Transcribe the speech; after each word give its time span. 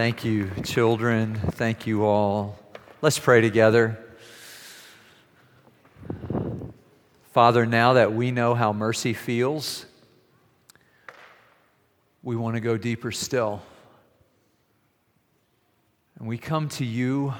Thank 0.00 0.24
you, 0.24 0.50
children. 0.64 1.34
Thank 1.34 1.86
you 1.86 2.06
all. 2.06 2.58
Let's 3.02 3.18
pray 3.18 3.42
together. 3.42 4.02
Father, 7.34 7.66
now 7.66 7.92
that 7.92 8.14
we 8.14 8.30
know 8.30 8.54
how 8.54 8.72
mercy 8.72 9.12
feels, 9.12 9.84
we 12.22 12.34
want 12.34 12.54
to 12.54 12.60
go 12.60 12.78
deeper 12.78 13.12
still. 13.12 13.60
And 16.18 16.26
we 16.26 16.38
come 16.38 16.70
to 16.70 16.84
you 16.86 17.34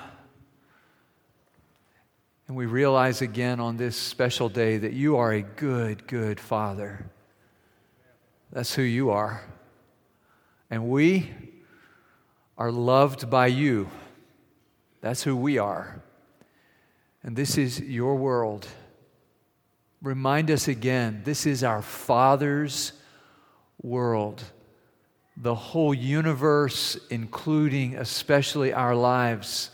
and 2.47 2.55
we 2.55 2.67
realize 2.67 3.23
again 3.23 3.59
on 3.59 3.79
this 3.79 3.97
special 3.97 4.51
day 4.51 4.77
that 4.77 4.93
you 4.93 5.17
are 5.17 5.33
a 5.33 5.41
good, 5.41 6.07
good 6.07 6.39
Father. 6.39 7.07
That's 8.53 8.75
who 8.75 8.83
you 8.83 9.09
are. 9.09 9.43
And 10.71 10.91
we 10.91 11.31
are 12.61 12.71
loved 12.71 13.31
by 13.31 13.47
you. 13.47 13.89
That's 15.01 15.23
who 15.23 15.35
we 15.35 15.57
are. 15.57 16.03
And 17.23 17.35
this 17.35 17.57
is 17.57 17.81
your 17.81 18.17
world. 18.17 18.69
Remind 20.03 20.51
us 20.51 20.69
again 20.69 21.23
this 21.25 21.47
is 21.47 21.65
our 21.65 21.81
Father's 21.81 22.93
world. 23.83 24.45
The 25.39 25.55
whole 25.55 25.95
universe, 25.95 26.99
including 27.09 27.97
especially 27.97 28.75
our 28.75 28.95
lives 28.95 29.71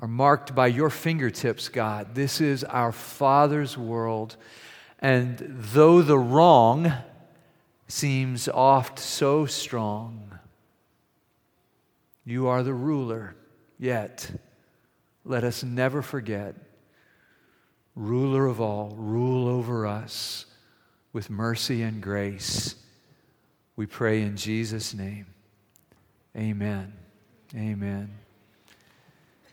are 0.00 0.08
marked 0.08 0.52
by 0.52 0.66
your 0.66 0.90
fingertips, 0.90 1.68
God. 1.68 2.16
This 2.16 2.40
is 2.40 2.64
our 2.64 2.90
Father's 2.90 3.78
world. 3.78 4.36
And 4.98 5.38
though 5.48 6.02
the 6.02 6.18
wrong 6.18 6.92
seems 7.86 8.48
oft 8.48 8.98
so 8.98 9.46
strong, 9.46 10.26
you 12.26 12.48
are 12.48 12.62
the 12.62 12.74
ruler. 12.74 13.36
Yet, 13.78 14.30
let 15.24 15.44
us 15.44 15.62
never 15.62 16.02
forget, 16.02 16.56
ruler 17.94 18.46
of 18.46 18.60
all, 18.60 18.94
rule 18.98 19.48
over 19.48 19.86
us 19.86 20.44
with 21.12 21.30
mercy 21.30 21.82
and 21.82 22.02
grace. 22.02 22.74
We 23.76 23.86
pray 23.86 24.22
in 24.22 24.36
Jesus' 24.36 24.92
name. 24.92 25.26
Amen. 26.36 26.92
Amen. 27.54 28.10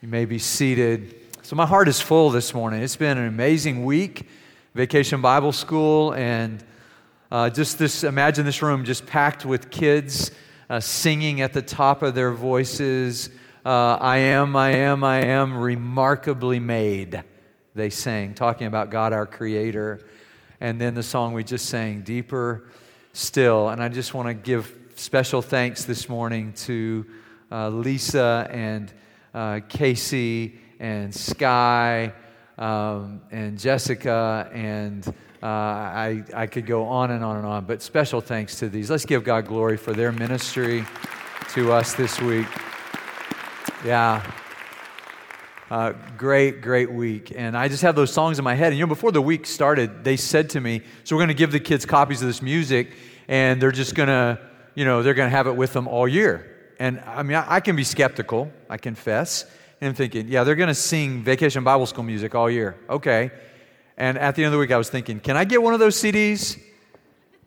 You 0.01 0.07
may 0.07 0.25
be 0.25 0.39
seated. 0.39 1.15
So, 1.43 1.55
my 1.55 1.65
heart 1.65 1.87
is 1.87 2.01
full 2.01 2.31
this 2.31 2.53
morning. 2.53 2.81
It's 2.81 2.95
been 2.95 3.17
an 3.17 3.27
amazing 3.27 3.85
week, 3.85 4.27
Vacation 4.73 5.21
Bible 5.21 5.51
School, 5.51 6.13
and 6.13 6.63
uh, 7.31 7.49
just 7.49 7.77
this 7.77 8.03
imagine 8.03 8.45
this 8.45 8.61
room 8.61 8.83
just 8.83 9.05
packed 9.05 9.45
with 9.45 9.69
kids 9.69 10.31
uh, 10.73 10.79
singing 10.79 11.39
at 11.39 11.53
the 11.53 11.61
top 11.61 12.01
of 12.01 12.15
their 12.15 12.31
voices. 12.31 13.29
Uh, 13.63 13.95
I 14.01 14.17
am, 14.17 14.55
I 14.55 14.71
am, 14.71 15.03
I 15.03 15.23
am 15.25 15.55
remarkably 15.55 16.59
made, 16.59 17.21
they 17.75 17.91
sang, 17.91 18.33
talking 18.33 18.65
about 18.65 18.89
God 18.89 19.13
our 19.13 19.27
Creator. 19.27 20.03
And 20.59 20.81
then 20.81 20.95
the 20.95 21.03
song 21.03 21.33
we 21.33 21.43
just 21.43 21.67
sang, 21.67 22.01
Deeper 22.01 22.69
Still. 23.11 23.69
And 23.69 23.83
I 23.83 23.89
just 23.89 24.15
want 24.15 24.29
to 24.29 24.33
give 24.33 24.75
special 24.95 25.43
thanks 25.43 25.85
this 25.85 26.09
morning 26.09 26.53
to 26.53 27.05
uh, 27.51 27.69
Lisa 27.69 28.47
and 28.49 28.91
uh, 29.31 29.59
Casey 29.69 30.59
and 30.79 31.13
Sky 31.13 32.13
um, 32.57 33.21
and 33.29 33.59
Jessica, 33.59 34.49
and 34.51 35.13
uh, 35.43 35.45
I, 35.45 36.23
I 36.33 36.47
could 36.47 36.65
go 36.65 36.85
on 36.85 37.11
and 37.11 37.21
on 37.21 37.35
and 37.35 37.45
on. 37.45 37.65
But 37.65 37.81
special 37.81 38.21
thanks 38.21 38.59
to 38.59 38.69
these. 38.69 38.89
Let's 38.89 39.05
give 39.05 39.25
God 39.25 39.45
glory 39.45 39.75
for 39.75 39.91
their 39.91 40.13
ministry 40.13 40.85
to 41.49 41.73
us 41.73 41.95
this 41.95 42.21
week. 42.21 42.47
Yeah. 43.83 44.25
Uh, 45.69 45.91
great, 46.17 46.61
great 46.61 46.89
week. 46.89 47.33
And 47.35 47.57
I 47.57 47.67
just 47.67 47.81
have 47.81 47.93
those 47.93 48.13
songs 48.13 48.39
in 48.39 48.45
my 48.45 48.53
head. 48.53 48.67
And 48.67 48.77
you 48.77 48.85
know, 48.85 48.87
before 48.87 49.11
the 49.11 49.21
week 49.21 49.45
started, 49.45 50.05
they 50.05 50.15
said 50.15 50.49
to 50.51 50.61
me, 50.61 50.81
So 51.03 51.13
we're 51.13 51.21
going 51.21 51.27
to 51.27 51.33
give 51.33 51.51
the 51.51 51.59
kids 51.59 51.85
copies 51.85 52.21
of 52.21 52.27
this 52.29 52.41
music, 52.41 52.93
and 53.27 53.61
they're 53.61 53.71
just 53.71 53.95
going 53.95 54.07
to, 54.07 54.39
you 54.75 54.85
know, 54.85 55.03
they're 55.03 55.13
going 55.13 55.29
to 55.29 55.35
have 55.35 55.47
it 55.47 55.57
with 55.57 55.73
them 55.73 55.89
all 55.89 56.07
year. 56.07 56.73
And 56.79 57.01
I 57.01 57.21
mean, 57.21 57.35
I, 57.35 57.55
I 57.55 57.59
can 57.59 57.75
be 57.75 57.83
skeptical, 57.83 58.49
I 58.69 58.77
confess. 58.77 59.43
And 59.81 59.89
I'm 59.89 59.95
thinking, 59.95 60.29
yeah, 60.29 60.45
they're 60.45 60.55
going 60.55 60.69
to 60.69 60.73
sing 60.73 61.21
Vacation 61.21 61.65
Bible 61.65 61.85
School 61.85 62.05
music 62.05 62.33
all 62.33 62.49
year. 62.49 62.77
Okay. 62.89 63.31
And 63.97 64.17
at 64.17 64.35
the 64.35 64.43
end 64.43 64.47
of 64.47 64.53
the 64.53 64.59
week, 64.59 64.71
I 64.71 64.77
was 64.77 64.89
thinking, 64.89 65.19
can 65.19 65.37
I 65.37 65.45
get 65.45 65.61
one 65.61 65.73
of 65.73 65.79
those 65.79 65.95
CDs? 65.95 66.59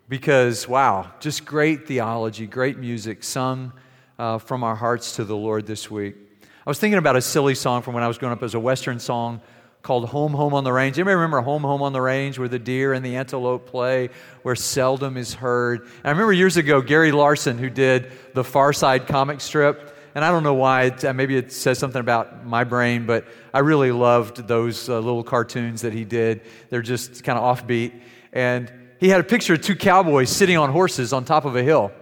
Because, 0.08 0.68
wow, 0.68 1.10
just 1.18 1.44
great 1.44 1.88
theology, 1.88 2.46
great 2.46 2.78
music 2.78 3.24
sung 3.24 3.72
uh, 4.18 4.38
from 4.38 4.62
our 4.62 4.76
hearts 4.76 5.16
to 5.16 5.24
the 5.24 5.36
Lord 5.36 5.66
this 5.66 5.90
week. 5.90 6.14
I 6.42 6.70
was 6.70 6.78
thinking 6.78 6.98
about 6.98 7.16
a 7.16 7.20
silly 7.20 7.54
song 7.54 7.82
from 7.82 7.94
when 7.94 8.04
I 8.04 8.08
was 8.08 8.18
growing 8.18 8.32
up 8.32 8.42
as 8.42 8.54
a 8.54 8.60
Western 8.60 9.00
song 9.00 9.40
called 9.82 10.08
Home, 10.08 10.32
Home 10.32 10.54
on 10.54 10.64
the 10.64 10.72
Range. 10.72 10.96
Anybody 10.98 11.14
remember 11.14 11.40
Home, 11.40 11.62
Home 11.62 11.82
on 11.82 11.92
the 11.92 12.00
Range, 12.00 12.38
where 12.38 12.48
the 12.48 12.58
deer 12.58 12.92
and 12.92 13.04
the 13.04 13.16
antelope 13.16 13.66
play, 13.66 14.10
where 14.42 14.56
seldom 14.56 15.16
is 15.16 15.34
heard? 15.34 15.82
And 15.82 16.04
I 16.04 16.10
remember 16.10 16.32
years 16.32 16.56
ago, 16.56 16.80
Gary 16.80 17.12
Larson, 17.12 17.56
who 17.56 17.70
did 17.70 18.10
the 18.34 18.42
Far 18.42 18.72
Side 18.72 19.06
comic 19.06 19.40
strip, 19.40 19.95
and 20.16 20.24
I 20.24 20.30
don't 20.30 20.42
know 20.42 20.54
why, 20.54 20.84
it, 20.84 21.04
uh, 21.04 21.12
maybe 21.12 21.36
it 21.36 21.52
says 21.52 21.78
something 21.78 22.00
about 22.00 22.46
my 22.46 22.64
brain, 22.64 23.04
but 23.04 23.26
I 23.52 23.58
really 23.58 23.92
loved 23.92 24.48
those 24.48 24.88
uh, 24.88 24.94
little 24.94 25.22
cartoons 25.22 25.82
that 25.82 25.92
he 25.92 26.04
did. 26.04 26.40
They're 26.70 26.80
just 26.80 27.22
kind 27.22 27.38
of 27.38 27.44
offbeat. 27.44 28.00
And 28.32 28.72
he 28.98 29.10
had 29.10 29.20
a 29.20 29.24
picture 29.24 29.52
of 29.52 29.60
two 29.60 29.76
cowboys 29.76 30.30
sitting 30.30 30.56
on 30.56 30.72
horses 30.72 31.12
on 31.12 31.26
top 31.26 31.44
of 31.44 31.54
a 31.54 31.62
hill. 31.62 31.92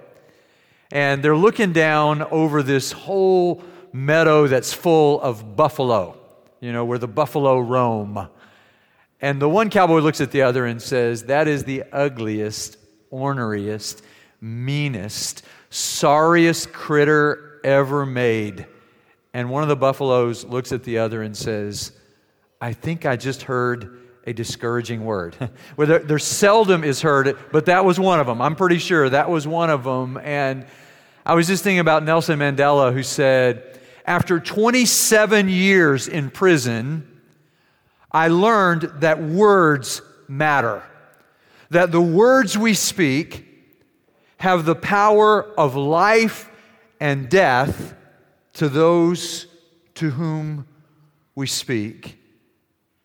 And 0.93 1.25
they're 1.25 1.37
looking 1.37 1.73
down 1.73 2.23
over 2.23 2.63
this 2.63 2.93
whole 2.93 3.65
meadow 3.93 4.47
that's 4.47 4.73
full 4.73 5.21
of 5.21 5.57
buffalo 5.57 6.17
you 6.65 6.73
know, 6.73 6.87
where 6.87 6.97
the 6.97 7.07
buffalo 7.07 7.59
roam. 7.61 8.27
And 9.21 9.43
the 9.43 9.51
one 9.51 9.69
cowboy 9.69 9.99
looks 9.99 10.23
at 10.23 10.31
the 10.31 10.41
other 10.41 10.65
and 10.65 10.81
says, 10.81 11.25
That 11.25 11.47
is 11.47 11.65
the 11.65 11.85
ugliest, 11.93 12.79
orneriest, 13.13 14.01
meanest, 14.41 15.45
sorriest 15.69 16.73
critter 16.73 17.54
ever 17.65 18.07
made. 18.07 18.67
And 19.33 19.51
one 19.51 19.63
of 19.63 19.69
the 19.69 19.77
buffaloes 19.77 20.45
looks 20.45 20.71
at 20.71 20.85
the 20.85 20.99
other 20.99 21.23
and 21.23 21.37
says, 21.37 21.93
I 22.61 22.73
think 22.73 23.05
I 23.05 23.17
just 23.17 23.43
heard 23.43 24.01
a 24.27 24.33
discouraging 24.33 25.05
word. 25.05 25.37
well, 25.77 25.87
there, 25.87 25.99
there, 25.99 26.19
seldom 26.19 26.85
is 26.85 27.03
heard, 27.03 27.37
but 27.53 27.67
that 27.67 27.85
was 27.85 27.99
one 27.99 28.21
of 28.21 28.27
them. 28.27 28.41
I'm 28.41 28.57
pretty 28.57 28.79
sure 28.79 29.09
that 29.09 29.29
was 29.29 29.47
one 29.47 29.71
of 29.71 29.85
them. 29.85 30.19
And 30.19 30.67
I 31.27 31.35
was 31.35 31.47
just 31.47 31.65
thinking 31.65 31.81
about 31.81 32.05
Nelson 32.05 32.39
Mandela, 32.39 32.93
who 32.93 33.03
said, 33.03 33.81
after 34.07 34.39
27 34.39 35.49
years 35.49 36.09
in 36.09 36.31
prison, 36.31 37.21
I 38.13 38.29
learned 38.29 38.83
that 39.01 39.23
words 39.23 40.03
matter. 40.29 40.83
That 41.71 41.91
the 41.91 42.01
words 42.01 42.57
we 42.57 42.75
speak 42.75 43.47
have 44.39 44.65
the 44.65 44.75
power 44.75 45.43
of 45.59 45.75
life 45.75 46.51
and 47.00 47.28
death 47.28 47.94
to 48.55 48.69
those 48.69 49.47
to 49.94 50.10
whom 50.10 50.66
we 51.34 51.47
speak. 51.47 52.19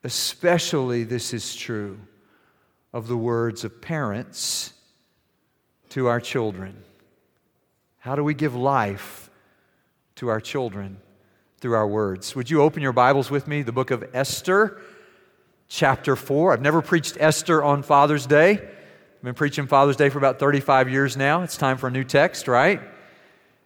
Especially, 0.03 1.03
this 1.03 1.33
is 1.33 1.55
true 1.55 2.00
of 2.94 3.07
the 3.07 3.17
words 3.17 3.63
of 3.63 3.81
parents 3.81 4.73
to 5.89 6.07
our 6.07 6.19
children. 6.19 6.83
How 7.97 8.16
do 8.16 8.23
we 8.23 8.33
give 8.33 8.55
life 8.55 9.29
to 10.19 10.27
our 10.27 10.41
children 10.41 10.97
through 11.59 11.75
our 11.75 11.88
words. 11.88 12.35
Would 12.35 12.50
you 12.50 12.61
open 12.61 12.81
your 12.81 12.91
Bibles 12.91 13.31
with 13.31 13.47
me, 13.47 13.61
the 13.61 13.71
book 13.71 13.89
of 13.89 14.03
Esther, 14.13 14.81
chapter 15.69 16.17
4? 16.17 16.51
I've 16.51 16.61
never 16.61 16.81
preached 16.81 17.16
Esther 17.19 17.63
on 17.63 17.83
Father's 17.83 18.25
Day. 18.25 18.51
I've 18.51 19.23
been 19.23 19.33
preaching 19.33 19.66
Father's 19.66 19.95
Day 19.95 20.09
for 20.09 20.17
about 20.17 20.38
35 20.38 20.89
years 20.89 21.16
now. 21.16 21.41
It's 21.41 21.56
time 21.56 21.77
for 21.77 21.88
a 21.88 21.91
new 21.91 22.03
text, 22.03 22.50
right? 22.50 22.81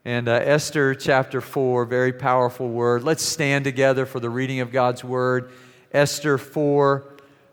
And 0.06 0.28
uh, 0.28 0.34
Esther 0.34 0.96
chapter 0.96 1.40
4, 1.40 1.86
very 1.86 2.12
powerful 2.12 2.68
word. 2.68 3.06
Let's 3.06 3.24
stand 3.24 3.64
together 3.64 4.06
for 4.06 4.20
the 4.20 4.30
reading 4.30 4.60
of 4.60 4.70
God's 4.70 5.02
word. 5.02 5.50
Esther 5.94 6.38
4, 6.38 7.06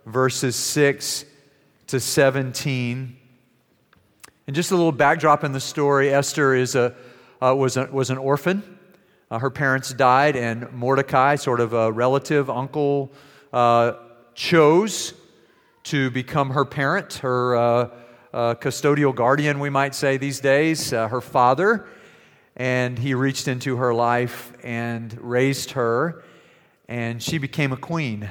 verses 0.05 0.57
6 0.57 1.27
to 1.87 2.01
17. 2.01 3.17
And 4.49 4.57
just 4.57 4.73
a 4.73 4.75
little 4.75 4.91
backdrop 4.91 5.45
in 5.45 5.53
the 5.53 5.61
story 5.61 6.13
Esther 6.13 6.53
is 6.53 6.75
a, 6.75 6.97
uh, 7.41 7.55
was, 7.55 7.77
a, 7.77 7.85
was 7.85 8.11
an 8.11 8.19
orphan. 8.19 8.81
Uh, 9.31 9.39
her 9.39 9.51
parents 9.51 9.95
died, 9.95 10.35
and 10.35 10.73
Mordecai, 10.73 11.37
sort 11.37 11.61
of 11.61 11.73
a 11.73 11.93
relative 11.93 12.51
uncle, 12.51 13.13
uh, 13.53 13.93
chose 14.35 15.15
to 15.85 16.11
become 16.11 16.51
her 16.51 16.65
parent, 16.65 17.15
her 17.15 17.55
uh, 17.55 17.91
uh 18.35 18.55
custodial 18.57 19.15
guardian, 19.15 19.61
we 19.61 19.71
might 19.71 19.95
say 19.95 20.17
these 20.17 20.41
days, 20.41 20.91
her 20.91 21.21
father. 21.21 21.87
And 22.57 22.99
he 22.99 23.15
reached 23.15 23.49
into 23.49 23.77
her 23.77 23.95
life 23.95 24.53
and 24.63 25.17
raised 25.21 25.73
her, 25.73 26.23
and 26.89 27.23
she 27.23 27.39
became 27.39 27.73
a 27.73 27.77
queen. 27.77 28.29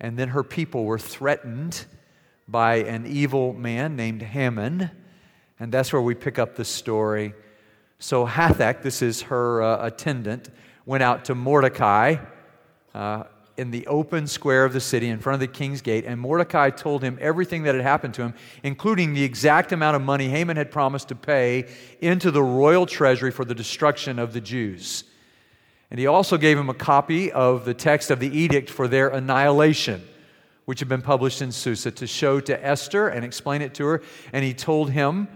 And 0.00 0.18
then 0.18 0.28
her 0.28 0.42
people 0.42 0.84
were 0.84 0.98
threatened 0.98 1.86
by 2.48 2.76
an 2.76 3.06
evil 3.06 3.52
man 3.52 3.96
named 3.96 4.22
Haman. 4.22 4.90
And 5.60 5.72
that's 5.72 5.92
where 5.92 6.02
we 6.02 6.14
pick 6.14 6.38
up 6.38 6.56
the 6.56 6.64
story 6.64 7.34
So 7.98 8.26
Hathach, 8.26 8.82
this 8.82 9.00
is 9.00 9.22
her 9.22 9.62
uh, 9.62 9.86
attendant, 9.86 10.50
went 10.84 11.02
out 11.02 11.24
to 11.26 11.34
Mordecai 11.34 12.16
uh, 12.94 13.24
in 13.56 13.70
the 13.70 13.86
open 13.86 14.26
square 14.26 14.64
of 14.64 14.72
the 14.72 14.80
city 14.80 15.08
in 15.08 15.20
front 15.20 15.34
of 15.34 15.40
the 15.40 15.46
king's 15.46 15.80
gate, 15.80 16.04
and 16.04 16.20
Mordecai 16.20 16.70
told 16.70 17.02
him 17.02 17.18
everything 17.20 17.62
that 17.64 17.74
had 17.74 17.84
happened 17.84 18.14
to 18.14 18.22
him, 18.22 18.34
including 18.62 19.14
the 19.14 19.22
exact 19.22 19.72
amount 19.72 19.96
of 19.96 20.02
money 20.02 20.28
Haman 20.28 20.56
had 20.56 20.70
promised 20.70 21.08
to 21.08 21.14
pay 21.14 21.66
into 22.00 22.30
the 22.30 22.42
royal 22.42 22.86
treasury 22.86 23.30
for 23.30 23.44
the 23.44 23.54
destruction 23.54 24.18
of 24.18 24.32
the 24.32 24.40
Jews. 24.40 25.04
And 25.90 26.00
he 26.00 26.06
also 26.06 26.36
gave 26.36 26.58
him 26.58 26.68
a 26.68 26.74
copy 26.74 27.30
of 27.30 27.64
the 27.64 27.74
text 27.74 28.10
of 28.10 28.18
the 28.18 28.36
edict 28.36 28.68
for 28.68 28.88
their 28.88 29.08
annihilation, 29.08 30.02
which 30.64 30.80
had 30.80 30.88
been 30.88 31.02
published 31.02 31.40
in 31.40 31.52
Susa, 31.52 31.92
to 31.92 32.06
show 32.06 32.40
to 32.40 32.66
Esther 32.66 33.08
and 33.08 33.24
explain 33.24 33.62
it 33.62 33.74
to 33.74 33.84
her. 33.86 34.02
And 34.32 34.44
he 34.44 34.54
told 34.54 34.90
him 34.90 35.28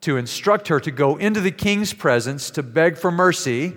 to 0.00 0.16
instruct 0.16 0.66
her 0.68 0.80
to 0.80 0.90
go 0.90 1.16
into 1.16 1.40
the 1.40 1.52
king's 1.52 1.92
presence 1.92 2.50
to 2.50 2.62
beg 2.62 2.96
for 2.96 3.12
mercy 3.12 3.76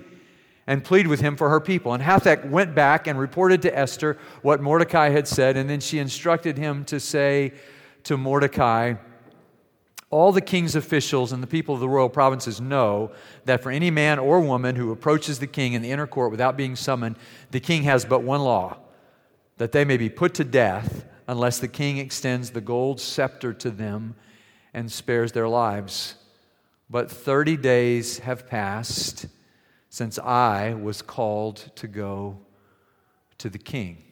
and 0.67 0.83
plead 0.83 1.07
with 1.07 1.21
him 1.21 1.35
for 1.35 1.50
her 1.50 1.59
people. 1.59 1.94
And 1.94 2.03
Hathach 2.03 2.50
went 2.50 2.73
back 2.73 3.07
and 3.07 3.19
reported 3.19 3.62
to 3.63 3.77
Esther 3.77 4.17
what 4.41 4.62
Mordecai 4.62 5.09
had 5.09 5.27
said, 5.27 5.57
and 5.57 5.69
then 5.69 5.79
she 5.79 6.00
instructed 6.00 6.57
him 6.57 6.85
to 6.85 7.00
say 7.00 7.53
to 8.03 8.17
Mordecai, 8.17 8.95
all 10.09 10.31
the 10.31 10.41
king's 10.41 10.75
officials 10.75 11.31
and 11.31 11.41
the 11.41 11.47
people 11.47 11.75
of 11.75 11.81
the 11.81 11.89
royal 11.89 12.09
provinces 12.09 12.62
know 12.62 13.12
that 13.45 13.62
for 13.62 13.71
any 13.71 13.91
man 13.91 14.19
or 14.19 14.39
woman 14.39 14.75
who 14.75 14.91
approaches 14.91 15.39
the 15.39 15.47
king 15.47 15.73
in 15.73 15.81
the 15.81 15.91
inner 15.91 16.07
court 16.07 16.31
without 16.31 16.56
being 16.56 16.75
summoned, 16.75 17.17
the 17.51 17.59
king 17.59 17.83
has 17.83 18.06
but 18.06 18.21
one 18.21 18.41
law 18.41 18.77
that 19.57 19.71
they 19.71 19.83
may 19.83 19.97
be 19.97 20.09
put 20.09 20.33
to 20.35 20.44
death 20.44 21.06
unless 21.27 21.59
the 21.59 21.67
king 21.67 21.97
extends 21.97 22.51
the 22.51 22.62
gold 22.62 23.01
scepter 23.01 23.53
to 23.53 23.71
them 23.71 24.15
and 24.73 24.91
spares 24.91 25.31
their 25.31 25.47
lives. 25.47 26.15
But 26.89 27.09
30 27.09 27.57
days 27.57 28.19
have 28.19 28.47
passed 28.47 29.25
since 29.95 30.19
I 30.19 30.74
was 30.74 31.01
called 31.01 31.71
to 31.75 31.88
go 31.88 32.38
to 33.38 33.50
the 33.50 33.57
king. 33.57 34.03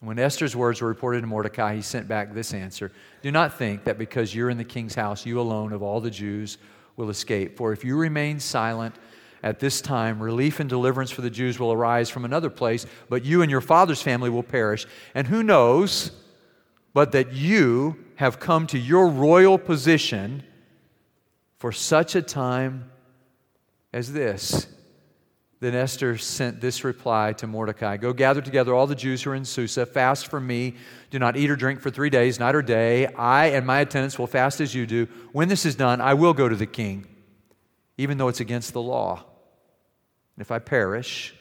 When 0.00 0.18
Esther's 0.18 0.54
words 0.54 0.82
were 0.82 0.88
reported 0.88 1.22
to 1.22 1.26
Mordecai, 1.26 1.76
he 1.76 1.80
sent 1.80 2.06
back 2.06 2.34
this 2.34 2.52
answer 2.52 2.92
Do 3.22 3.32
not 3.32 3.56
think 3.56 3.84
that 3.84 3.96
because 3.96 4.34
you're 4.34 4.50
in 4.50 4.58
the 4.58 4.64
king's 4.64 4.94
house, 4.94 5.24
you 5.24 5.40
alone 5.40 5.72
of 5.72 5.82
all 5.82 6.02
the 6.02 6.10
Jews 6.10 6.58
will 6.96 7.08
escape. 7.08 7.56
For 7.56 7.72
if 7.72 7.82
you 7.82 7.96
remain 7.96 8.40
silent 8.40 8.94
at 9.42 9.58
this 9.58 9.80
time, 9.80 10.22
relief 10.22 10.60
and 10.60 10.68
deliverance 10.68 11.10
for 11.10 11.22
the 11.22 11.30
Jews 11.30 11.58
will 11.58 11.72
arise 11.72 12.10
from 12.10 12.26
another 12.26 12.50
place, 12.50 12.84
but 13.08 13.24
you 13.24 13.40
and 13.40 13.50
your 13.50 13.62
father's 13.62 14.02
family 14.02 14.28
will 14.28 14.42
perish. 14.42 14.84
And 15.14 15.26
who 15.26 15.42
knows 15.42 16.10
but 16.92 17.12
that 17.12 17.32
you 17.32 18.04
have 18.16 18.38
come 18.38 18.66
to 18.66 18.78
your 18.78 19.08
royal 19.08 19.56
position 19.56 20.42
for 21.56 21.72
such 21.72 22.14
a 22.14 22.20
time 22.20 22.90
as 23.98 24.12
this. 24.12 24.68
Then 25.60 25.74
Esther 25.74 26.16
sent 26.16 26.60
this 26.60 26.84
reply 26.84 27.32
to 27.34 27.48
Mordecai 27.48 27.96
Go 27.96 28.12
gather 28.12 28.40
together 28.40 28.72
all 28.74 28.86
the 28.86 28.94
Jews 28.94 29.22
who 29.22 29.30
are 29.30 29.34
in 29.34 29.44
Susa, 29.44 29.84
fast 29.84 30.28
for 30.28 30.40
me. 30.40 30.76
Do 31.10 31.18
not 31.18 31.36
eat 31.36 31.50
or 31.50 31.56
drink 31.56 31.80
for 31.80 31.90
three 31.90 32.10
days, 32.10 32.38
night 32.38 32.54
or 32.54 32.62
day. 32.62 33.06
I 33.06 33.46
and 33.48 33.66
my 33.66 33.80
attendants 33.80 34.18
will 34.18 34.28
fast 34.28 34.60
as 34.60 34.74
you 34.74 34.86
do. 34.86 35.08
When 35.32 35.48
this 35.48 35.66
is 35.66 35.74
done, 35.74 36.00
I 36.00 36.14
will 36.14 36.32
go 36.32 36.48
to 36.48 36.54
the 36.54 36.66
king, 36.66 37.06
even 37.98 38.18
though 38.18 38.28
it's 38.28 38.40
against 38.40 38.72
the 38.72 38.80
law. 38.80 39.24
And 40.36 40.42
If 40.42 40.52
I 40.52 40.60
perish, 40.60 41.34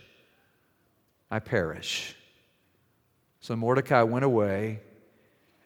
I 1.29 1.37
perish. 1.37 2.15
So 3.39 3.55
Mordecai 3.55 4.01
went 4.01 4.25
away 4.25 4.79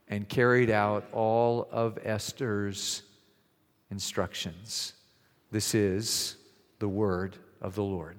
and 0.09 0.27
carried 0.27 0.69
out 0.69 1.07
all 1.13 1.69
of 1.71 1.97
Esther's 2.03 3.01
instructions. 3.89 4.93
This 5.51 5.73
is 5.73 6.35
the 6.81 6.89
word 6.89 7.37
of 7.61 7.75
the 7.75 7.83
Lord. 7.83 8.17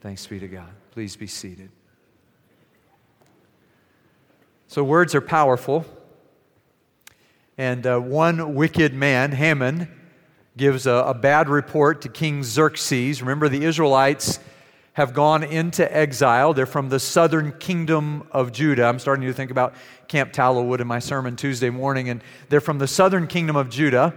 Thanks 0.00 0.26
be 0.26 0.40
to 0.40 0.48
God. 0.48 0.70
Please 0.90 1.14
be 1.14 1.26
seated. 1.26 1.70
So, 4.66 4.82
words 4.82 5.14
are 5.14 5.20
powerful. 5.20 5.84
And 7.58 7.86
uh, 7.86 7.98
one 8.00 8.54
wicked 8.54 8.94
man, 8.94 9.32
Haman, 9.32 9.88
gives 10.56 10.86
a, 10.86 10.92
a 10.92 11.14
bad 11.14 11.48
report 11.48 12.00
to 12.02 12.08
King 12.08 12.42
Xerxes. 12.42 13.20
Remember, 13.20 13.48
the 13.48 13.64
Israelites 13.64 14.40
have 14.94 15.12
gone 15.12 15.44
into 15.44 15.94
exile. 15.94 16.54
They're 16.54 16.64
from 16.64 16.88
the 16.88 16.98
southern 16.98 17.52
kingdom 17.58 18.26
of 18.32 18.52
Judah. 18.52 18.84
I'm 18.84 18.98
starting 18.98 19.26
to 19.26 19.34
think 19.34 19.50
about 19.50 19.74
Camp 20.08 20.32
Tallowood 20.32 20.80
in 20.80 20.86
my 20.86 20.98
sermon 20.98 21.36
Tuesday 21.36 21.68
morning. 21.68 22.08
And 22.08 22.22
they're 22.48 22.62
from 22.62 22.78
the 22.78 22.88
southern 22.88 23.26
kingdom 23.26 23.54
of 23.56 23.68
Judah. 23.68 24.14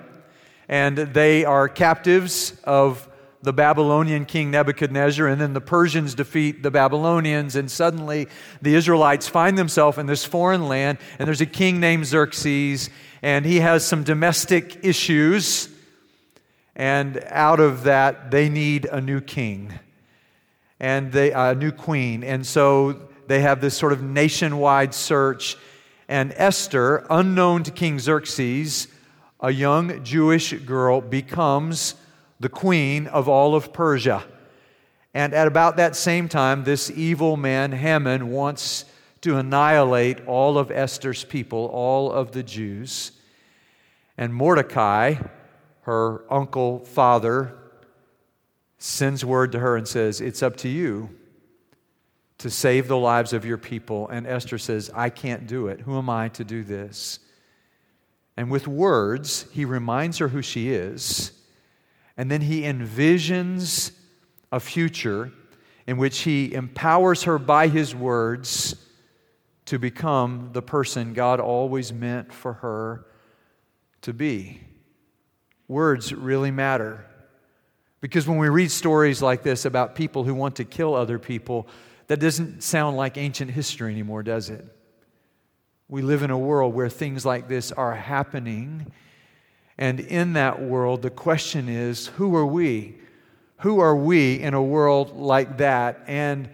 And 0.70 0.98
they 0.98 1.44
are 1.44 1.68
captives 1.68 2.58
of 2.64 3.09
the 3.42 3.54
Babylonian 3.54 4.26
king 4.26 4.52
Nebuchadnezzar, 4.52 5.28
and 5.28 5.40
then 5.40 5.54
the 5.54 5.62
Persians 5.62 6.14
defeat 6.14 6.62
the 6.62 6.72
Babylonians, 6.72 7.56
and 7.56 7.72
suddenly 7.72 8.28
the 8.62 8.76
Israelites 8.76 9.28
find 9.28 9.58
themselves 9.58 9.98
in 9.98 10.08
this 10.08 10.26
foreign 10.26 10.68
land, 10.68 10.98
and 11.18 11.28
there's 11.28 11.42
a 11.42 11.46
king 11.46 11.80
named 11.80 12.06
Xerxes, 12.06 12.90
and 13.22 13.46
he 13.46 13.62
has 13.62 13.86
some 13.86 14.04
domestic 14.04 14.84
issues, 14.84 15.70
and 16.76 17.24
out 17.28 17.60
of 17.60 17.84
that, 17.84 18.32
they 18.32 18.50
need 18.50 18.86
a 18.86 19.02
new 19.02 19.22
king 19.22 19.74
and 20.80 21.12
they, 21.12 21.32
a 21.32 21.54
new 21.54 21.72
queen, 21.72 22.24
and 22.24 22.46
so 22.46 23.10
they 23.28 23.42
have 23.42 23.62
this 23.62 23.78
sort 23.78 23.92
of 23.92 24.02
nationwide 24.02 24.94
search. 24.94 25.58
And 26.08 26.34
Esther, 26.36 27.06
unknown 27.10 27.64
to 27.64 27.72
King 27.72 28.00
Xerxes, 28.00 28.88
a 29.42 29.52
young 29.52 30.04
Jewish 30.04 30.54
girl, 30.54 31.02
becomes 31.02 31.96
the 32.40 32.50
queen 32.50 33.08
of 33.08 33.28
all 33.28 33.56
of 33.56 33.74
Persia. 33.74 34.24
And 35.14 35.34
at 35.34 35.48
about 35.48 35.78
that 35.78 35.96
same 35.96 36.30
time, 36.30 36.64
this 36.64 36.90
evil 36.92 37.36
man, 37.36 37.72
Haman, 37.72 38.30
wants 38.30 38.86
to 39.22 39.38
annihilate 39.38 40.26
all 40.26 40.58
of 40.58 40.72
Esther's 40.72 41.24
people, 41.24 41.66
all 41.66 42.12
of 42.12 42.32
the 42.32 42.44
Jews. 42.44 43.12
And 44.18 44.34
Mordecai, 44.34 45.16
her 45.82 46.24
uncle, 46.32 46.80
father, 46.80 47.56
sends 48.78 49.26
word 49.26 49.52
to 49.52 49.60
her 49.60 49.76
and 49.76 49.88
says, 49.88 50.22
It's 50.22 50.42
up 50.42 50.56
to 50.58 50.70
you 50.70 51.10
to 52.38 52.50
save 52.50 52.88
the 52.88 52.98
lives 52.98 53.34
of 53.34 53.44
your 53.44 53.58
people. 53.58 54.08
And 54.08 54.26
Esther 54.26 54.58
says, 54.58 54.90
I 54.96 55.10
can't 55.10 55.48
do 55.48 55.68
it. 55.68 55.82
Who 55.82 55.98
am 55.98 56.10
I 56.10 56.30
to 56.30 56.46
do 56.46 56.64
this? 56.64 57.20
And 58.38 58.50
with 58.50 58.68
words, 58.68 59.46
he 59.52 59.66
reminds 59.66 60.20
her 60.20 60.30
who 60.30 60.42
she 60.42 60.70
is 60.70 61.34
and 62.20 62.30
then 62.30 62.42
he 62.42 62.64
envisions 62.64 63.94
a 64.52 64.60
future 64.60 65.32
in 65.88 65.96
which 65.96 66.20
he 66.20 66.54
empowers 66.54 67.24
her 67.24 67.40
by 67.40 67.70
his 67.70 67.96
words 67.96 68.76
to 69.64 69.80
become 69.80 70.50
the 70.52 70.62
person 70.62 71.14
God 71.14 71.40
always 71.40 71.94
meant 71.94 72.34
for 72.34 72.56
her 72.56 73.06
to 74.02 74.12
be. 74.12 74.60
Words 75.70 76.14
really 76.14 76.52
matter. 76.52 77.06
Because 78.02 78.28
when 78.28 78.38
we 78.38 78.50
read 78.50 78.70
stories 78.70 79.22
like 79.22 79.42
this 79.42 79.64
about 79.64 79.96
people 79.96 80.26
who 80.26 80.36
want 80.36 80.58
to 80.58 80.66
kill 80.66 80.96
other 80.96 81.20
people, 81.20 81.70
that 82.08 82.20
doesn't 82.20 82.64
sound 82.64 82.98
like 82.98 83.16
ancient 83.18 83.52
history 83.52 83.94
anymore, 83.94 84.24
does 84.24 84.50
it? 84.50 84.66
We 85.88 86.02
live 86.02 86.22
in 86.24 86.32
a 86.32 86.38
world 86.38 86.74
where 86.74 86.90
things 86.90 87.26
like 87.26 87.48
this 87.48 87.72
are 87.72 87.96
happening 87.96 88.92
and 89.80 90.02
in 90.02 90.34
that 90.34 90.62
world, 90.62 91.02
the 91.02 91.10
question 91.10 91.70
is 91.70 92.08
who 92.08 92.36
are 92.36 92.46
we? 92.46 92.96
Who 93.60 93.80
are 93.80 93.96
we 93.96 94.36
in 94.36 94.54
a 94.54 94.62
world 94.62 95.16
like 95.16 95.60
that? 95.60 96.04
And 96.06 96.50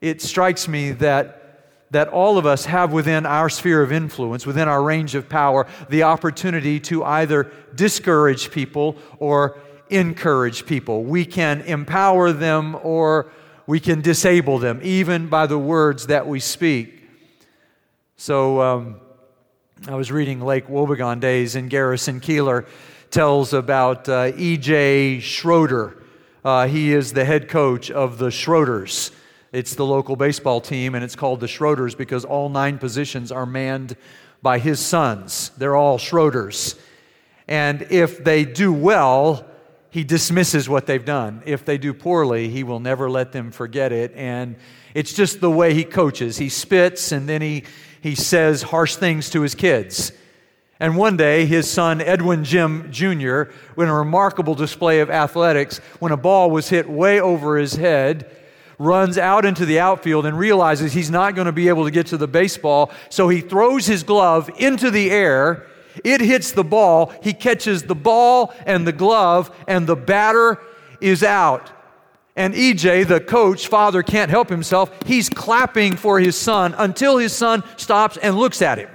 it 0.00 0.22
strikes 0.22 0.66
me 0.66 0.92
that, 0.92 1.66
that 1.90 2.08
all 2.08 2.38
of 2.38 2.46
us 2.46 2.64
have 2.64 2.90
within 2.90 3.26
our 3.26 3.50
sphere 3.50 3.82
of 3.82 3.92
influence, 3.92 4.46
within 4.46 4.68
our 4.68 4.82
range 4.82 5.14
of 5.14 5.28
power, 5.28 5.66
the 5.90 6.04
opportunity 6.04 6.80
to 6.80 7.04
either 7.04 7.52
discourage 7.74 8.50
people 8.50 8.96
or 9.18 9.58
encourage 9.90 10.64
people. 10.64 11.04
We 11.04 11.26
can 11.26 11.60
empower 11.60 12.32
them 12.32 12.78
or 12.82 13.30
we 13.66 13.80
can 13.80 14.00
disable 14.00 14.58
them, 14.58 14.80
even 14.82 15.28
by 15.28 15.46
the 15.46 15.58
words 15.58 16.06
that 16.06 16.26
we 16.26 16.40
speak. 16.40 17.02
So, 18.16 18.62
um, 18.62 18.96
I 19.88 19.96
was 19.96 20.12
reading 20.12 20.40
Lake 20.40 20.68
Wobegon 20.68 21.18
Days, 21.18 21.56
and 21.56 21.68
Garrison 21.68 22.20
Keillor 22.20 22.66
tells 23.10 23.52
about 23.52 24.08
uh, 24.08 24.30
E.J. 24.36 25.18
Schroeder. 25.18 25.96
Uh, 26.44 26.68
he 26.68 26.92
is 26.92 27.14
the 27.14 27.24
head 27.24 27.48
coach 27.48 27.90
of 27.90 28.18
the 28.18 28.30
Schroeders. 28.30 29.10
It's 29.50 29.74
the 29.74 29.84
local 29.84 30.14
baseball 30.14 30.60
team, 30.60 30.94
and 30.94 31.02
it's 31.02 31.16
called 31.16 31.40
the 31.40 31.48
Schroeders 31.48 31.96
because 31.96 32.24
all 32.24 32.48
nine 32.48 32.78
positions 32.78 33.32
are 33.32 33.44
manned 33.44 33.96
by 34.40 34.60
his 34.60 34.78
sons. 34.78 35.50
They're 35.58 35.74
all 35.74 35.98
Schroeders. 35.98 36.78
And 37.48 37.82
if 37.90 38.22
they 38.22 38.44
do 38.44 38.72
well, 38.72 39.44
he 39.92 40.02
dismisses 40.02 40.68
what 40.68 40.86
they've 40.86 41.04
done. 41.04 41.42
If 41.46 41.64
they 41.64 41.78
do 41.78 41.94
poorly, 41.94 42.48
he 42.48 42.64
will 42.64 42.80
never 42.80 43.08
let 43.08 43.30
them 43.30 43.52
forget 43.52 43.92
it. 43.92 44.12
And 44.16 44.56
it's 44.94 45.12
just 45.12 45.40
the 45.40 45.50
way 45.50 45.74
he 45.74 45.84
coaches. 45.84 46.38
He 46.38 46.48
spits 46.48 47.12
and 47.12 47.28
then 47.28 47.42
he 47.42 47.64
he 48.02 48.16
says 48.16 48.62
harsh 48.62 48.96
things 48.96 49.30
to 49.30 49.42
his 49.42 49.54
kids. 49.54 50.12
And 50.80 50.96
one 50.96 51.16
day, 51.16 51.46
his 51.46 51.70
son, 51.70 52.00
Edwin 52.00 52.42
Jim 52.42 52.90
Jr., 52.90 53.42
in 53.76 53.88
a 53.88 53.94
remarkable 53.94 54.56
display 54.56 54.98
of 54.98 55.08
athletics, 55.08 55.78
when 56.00 56.10
a 56.10 56.16
ball 56.16 56.50
was 56.50 56.68
hit 56.68 56.90
way 56.90 57.20
over 57.20 57.56
his 57.56 57.74
head, 57.74 58.28
runs 58.80 59.16
out 59.16 59.44
into 59.44 59.64
the 59.64 59.78
outfield 59.78 60.26
and 60.26 60.36
realizes 60.36 60.92
he's 60.92 61.10
not 61.10 61.36
going 61.36 61.44
to 61.44 61.52
be 61.52 61.68
able 61.68 61.84
to 61.84 61.92
get 61.92 62.06
to 62.08 62.16
the 62.16 62.26
baseball. 62.26 62.90
So 63.10 63.28
he 63.28 63.40
throws 63.40 63.86
his 63.86 64.02
glove 64.02 64.50
into 64.58 64.90
the 64.90 65.12
air. 65.12 65.68
It 66.04 66.20
hits 66.20 66.52
the 66.52 66.64
ball. 66.64 67.12
He 67.22 67.32
catches 67.32 67.82
the 67.82 67.94
ball 67.94 68.54
and 68.66 68.86
the 68.86 68.92
glove, 68.92 69.54
and 69.66 69.86
the 69.86 69.96
batter 69.96 70.58
is 71.00 71.22
out. 71.22 71.70
And 72.34 72.54
EJ, 72.54 73.06
the 73.08 73.20
coach, 73.20 73.68
father, 73.68 74.02
can't 74.02 74.30
help 74.30 74.48
himself. 74.48 74.90
He's 75.04 75.28
clapping 75.28 75.96
for 75.96 76.18
his 76.18 76.36
son 76.36 76.74
until 76.78 77.18
his 77.18 77.32
son 77.32 77.62
stops 77.76 78.16
and 78.16 78.36
looks 78.36 78.62
at 78.62 78.78
him. 78.78 78.88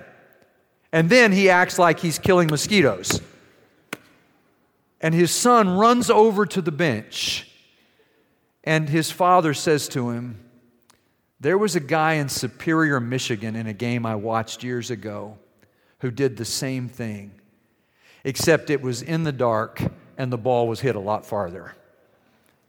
And 0.91 1.09
then 1.09 1.31
he 1.31 1.49
acts 1.49 1.77
like 1.77 1.99
he's 1.99 2.17
killing 2.17 2.47
mosquitoes. 2.47 3.21
And 4.99 5.13
his 5.13 5.29
son 5.31 5.69
runs 5.69 6.09
over 6.09 6.45
to 6.47 6.61
the 6.61 6.71
bench. 6.71 7.47
And 8.63 8.89
his 8.89 9.11
father 9.11 9.53
says 9.53 9.87
to 9.89 10.09
him, 10.09 10.39
There 11.39 11.57
was 11.57 11.75
a 11.75 11.79
guy 11.79 12.13
in 12.13 12.29
Superior, 12.29 12.99
Michigan, 12.99 13.55
in 13.55 13.67
a 13.67 13.73
game 13.73 14.05
I 14.05 14.15
watched 14.15 14.63
years 14.63 14.89
ago 14.89 15.37
who 15.99 16.11
did 16.11 16.37
the 16.37 16.45
same 16.45 16.87
thing, 16.87 17.31
except 18.23 18.69
it 18.69 18.81
was 18.81 19.01
in 19.01 19.23
the 19.23 19.31
dark 19.31 19.81
and 20.17 20.31
the 20.31 20.37
ball 20.37 20.67
was 20.67 20.79
hit 20.79 20.95
a 20.95 20.99
lot 20.99 21.25
farther. 21.25 21.73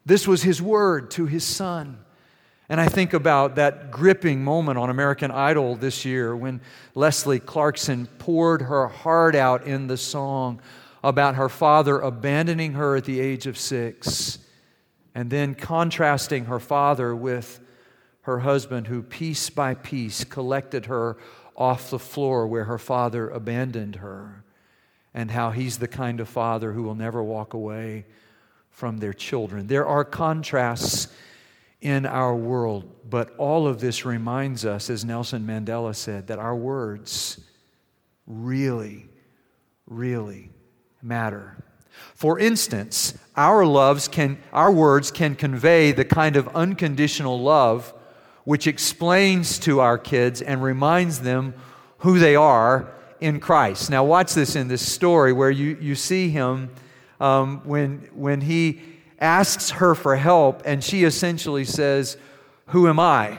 This 0.06 0.26
was 0.26 0.42
his 0.42 0.62
word 0.62 1.11
to 1.12 1.26
his 1.26 1.44
son. 1.44 1.99
And 2.70 2.80
I 2.80 2.88
think 2.88 3.14
about 3.14 3.54
that 3.56 3.90
gripping 3.90 4.44
moment 4.44 4.78
on 4.78 4.90
American 4.90 5.30
Idol 5.30 5.75
this 5.75 6.04
year 6.04 6.37
when 6.37 6.61
Leslie 6.94 7.40
Clarkson 7.40 8.06
poured 8.18 8.62
her 8.62 8.88
heart 8.88 9.35
out 9.35 9.66
in 9.66 9.87
the 9.87 9.97
song 9.97 10.61
about 11.02 11.37
her 11.37 11.49
father 11.49 11.99
abandoning 12.00 12.75
her 12.75 12.97
at 12.97 13.04
the 13.04 13.20
age 13.20 13.47
of 13.47 13.56
six, 13.56 14.38
and 15.14 15.30
then 15.30 15.54
contrasting 15.54 16.44
her 16.47 16.61
father 16.61 17.14
with 17.14 17.61
her 18.23 18.40
husband, 18.40 18.87
who 18.87 19.02
piece 19.02 19.49
by 19.49 19.75
piece 19.75 20.25
collected 20.25 20.87
her 20.87 21.16
off 21.59 21.91
the 21.91 21.99
floor 21.99 22.47
where 22.47 22.65
her 22.65 22.79
father 22.79 23.29
abandoned 23.29 23.97
her, 23.97 24.45
and 25.12 25.31
how 25.33 25.50
he's 25.50 25.79
the 25.79 25.88
kind 25.88 26.21
of 26.21 26.29
father 26.29 26.73
who 26.73 26.83
will 26.83 26.95
never 26.95 27.23
walk 27.23 27.53
away 27.53 28.07
from 28.71 28.99
their 28.99 29.12
children. 29.12 29.67
There 29.67 29.87
are 29.87 30.05
contrasts 30.05 31.09
in 31.81 32.07
our 32.07 32.35
world. 32.35 32.91
But 33.09 33.35
all 33.37 33.67
of 33.67 33.81
this 33.81 34.05
reminds 34.05 34.65
us, 34.65 34.91
as 34.91 35.05
Nelson 35.05 35.47
Mandela 35.47 35.95
said, 35.95 36.27
that 36.29 36.38
our 36.38 36.57
words 36.57 37.41
really, 38.27 39.09
really 39.87 40.50
matter. 41.03 41.57
For 42.15 42.38
instance, 42.38 43.17
our 43.37 43.67
loves 43.67 44.07
can 44.07 44.38
our 44.53 44.71
words 44.71 45.11
can 45.11 45.35
convey 45.35 45.91
the 45.91 46.05
kind 46.05 46.37
of 46.37 46.49
unconditional 46.55 47.41
love 47.41 47.93
which 48.49 48.67
explains 48.67 49.59
to 49.59 49.78
our 49.78 49.99
kids 49.99 50.40
and 50.40 50.62
reminds 50.62 51.21
them 51.21 51.52
who 51.99 52.19
they 52.19 52.35
are 52.35 52.90
in 53.21 53.38
Christ. 53.40 53.90
Now 53.90 54.05
watch 54.05 54.33
this 54.33 54.57
in 54.57 54.69
this 54.69 54.81
story 54.81 55.35
where 55.35 55.50
you, 55.50 55.76
you 55.83 55.95
see 55.95 56.31
him 56.31 56.71
um, 57.21 57.61
when, 57.64 58.09
when 58.14 58.40
he 58.40 58.81
asks 59.21 59.69
her 59.73 59.95
for 59.95 60.17
help, 60.17 60.62
and 60.64 60.83
she 60.83 61.05
essentially 61.05 61.67
says, 61.67 62.17
Who 62.69 62.88
am 62.88 62.99
I? 62.99 63.38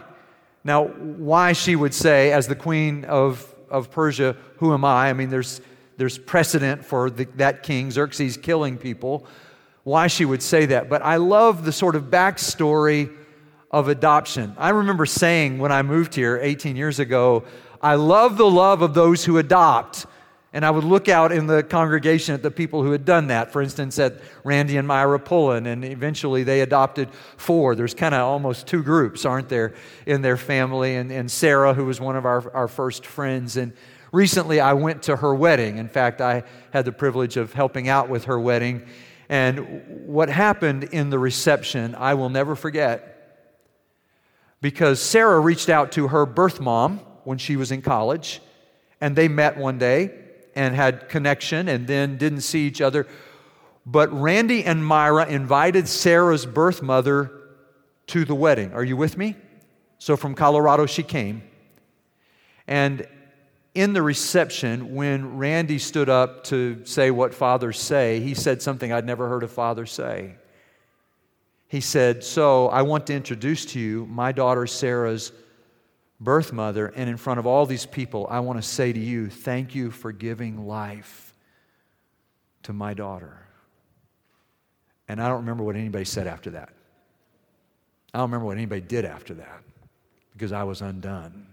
Now, 0.63 0.85
why 0.85 1.53
she 1.53 1.75
would 1.75 1.95
say, 1.95 2.31
as 2.31 2.45
the 2.45 2.55
queen 2.55 3.03
of, 3.05 3.51
of 3.67 3.89
Persia, 3.89 4.37
Who 4.57 4.75
am 4.75 4.85
I? 4.85 5.09
I 5.09 5.13
mean, 5.13 5.31
there's, 5.31 5.59
there's 5.97 6.19
precedent 6.19 6.85
for 6.85 7.09
the, 7.09 7.25
that 7.37 7.63
king, 7.63 7.89
Xerxes, 7.89 8.37
killing 8.37 8.77
people. 8.77 9.25
Why 9.81 10.05
she 10.05 10.25
would 10.25 10.43
say 10.43 10.67
that. 10.67 10.87
But 10.87 11.01
I 11.01 11.15
love 11.15 11.65
the 11.65 11.71
sort 11.71 11.95
of 11.95 12.11
backstory 12.11 13.09
of 13.71 13.87
adoption. 13.87 14.55
I 14.57 14.69
remember 14.69 15.05
saying 15.05 15.59
when 15.59 15.71
I 15.71 15.81
moved 15.81 16.15
here 16.15 16.39
18 16.41 16.75
years 16.75 16.99
ago, 16.99 17.43
I 17.81 17.95
love 17.95 18.37
the 18.37 18.49
love 18.49 18.81
of 18.81 18.93
those 18.93 19.23
who 19.23 19.37
adopt. 19.37 20.05
And 20.51 20.65
I 20.65 20.71
would 20.71 20.83
look 20.83 21.07
out 21.07 21.31
in 21.31 21.45
the 21.45 21.61
congregation 21.61 22.33
at 22.33 22.41
the 22.41 22.49
people 22.49 22.81
who 22.81 22.91
had 22.91 23.05
done 23.05 23.27
that. 23.27 23.53
For 23.53 23.61
instance, 23.61 23.99
at 23.99 24.19
Randy 24.43 24.77
and 24.77 24.87
Myra 24.87 25.19
Pullen, 25.19 25.67
and 25.67 25.85
eventually 25.85 26.43
they 26.43 26.61
adopted 26.61 27.09
four. 27.37 27.75
There's 27.75 27.93
kind 27.93 28.15
of 28.15 28.21
almost 28.21 28.65
two 28.65 28.81
groups, 28.81 29.25
aren't 29.25 29.47
there, 29.47 29.75
in 30.07 30.23
their 30.23 30.37
family? 30.37 30.95
And, 30.95 31.11
and 31.11 31.29
Sarah, 31.29 31.75
who 31.75 31.85
was 31.85 32.01
one 32.01 32.15
of 32.15 32.25
our, 32.25 32.51
our 32.55 32.67
first 32.67 33.05
friends. 33.05 33.57
And 33.57 33.73
recently 34.11 34.59
I 34.59 34.73
went 34.73 35.03
to 35.03 35.17
her 35.17 35.35
wedding. 35.35 35.77
In 35.77 35.87
fact, 35.87 36.19
I 36.19 36.43
had 36.71 36.83
the 36.83 36.91
privilege 36.91 37.37
of 37.37 37.53
helping 37.53 37.87
out 37.87 38.09
with 38.09 38.23
her 38.23 38.39
wedding. 38.39 38.87
And 39.29 40.07
what 40.07 40.29
happened 40.29 40.85
in 40.85 41.11
the 41.11 41.19
reception, 41.19 41.93
I 41.93 42.15
will 42.15 42.29
never 42.29 42.55
forget. 42.55 43.08
Because 44.61 45.01
Sarah 45.01 45.39
reached 45.39 45.69
out 45.69 45.91
to 45.93 46.09
her 46.09 46.25
birth 46.25 46.59
mom 46.59 46.99
when 47.23 47.37
she 47.37 47.55
was 47.55 47.71
in 47.71 47.81
college, 47.81 48.41
and 48.99 49.15
they 49.15 49.27
met 49.27 49.57
one 49.57 49.77
day 49.77 50.11
and 50.55 50.75
had 50.75 51.07
connection 51.09 51.67
and 51.67 51.87
then 51.87 52.17
didn't 52.17 52.41
see 52.41 52.67
each 52.67 52.81
other. 52.81 53.07
But 53.85 54.11
Randy 54.11 54.65
and 54.65 54.85
Myra 54.85 55.25
invited 55.27 55.87
Sarah's 55.87 56.45
birth 56.45 56.81
mother 56.81 57.31
to 58.07 58.25
the 58.25 58.35
wedding. 58.35 58.73
Are 58.73 58.83
you 58.83 58.97
with 58.97 59.17
me? 59.17 59.35
So 59.99 60.17
from 60.17 60.35
Colorado, 60.35 60.85
she 60.85 61.03
came. 61.03 61.43
And 62.67 63.07
in 63.73 63.93
the 63.93 64.01
reception, 64.01 64.95
when 64.95 65.37
Randy 65.37 65.79
stood 65.79 66.09
up 66.09 66.43
to 66.45 66.85
say 66.85 67.11
what 67.11 67.33
fathers 67.33 67.79
say, 67.79 68.19
he 68.19 68.33
said 68.33 68.61
something 68.61 68.91
I'd 68.91 69.05
never 69.05 69.29
heard 69.29 69.43
a 69.43 69.47
father 69.47 69.85
say. 69.85 70.35
He 71.69 71.81
said, 71.81 72.23
So 72.23 72.67
I 72.67 72.81
want 72.81 73.07
to 73.07 73.13
introduce 73.13 73.63
to 73.67 73.79
you 73.79 74.05
my 74.07 74.31
daughter 74.33 74.67
Sarah's 74.67 75.31
birth 76.19 76.51
mother, 76.51 76.87
and 76.87 77.09
in 77.09 77.15
front 77.15 77.39
of 77.39 77.45
all 77.45 77.65
these 77.65 77.85
people, 77.85 78.27
I 78.29 78.41
want 78.41 78.61
to 78.61 78.67
say 78.67 78.91
to 78.91 78.99
you, 78.99 79.29
thank 79.29 79.73
you 79.73 79.89
for 79.89 80.11
giving 80.11 80.67
life 80.67 81.33
to 82.63 82.73
my 82.73 82.93
daughter. 82.93 83.45
And 85.07 85.21
I 85.21 85.27
don't 85.27 85.37
remember 85.37 85.63
what 85.63 85.75
anybody 85.75 86.05
said 86.05 86.27
after 86.27 86.49
that. 86.51 86.69
I 88.13 88.17
don't 88.17 88.29
remember 88.29 88.47
what 88.47 88.57
anybody 88.57 88.81
did 88.81 89.05
after 89.05 89.33
that 89.35 89.61
because 90.33 90.51
I 90.51 90.63
was 90.63 90.81
undone 90.81 91.47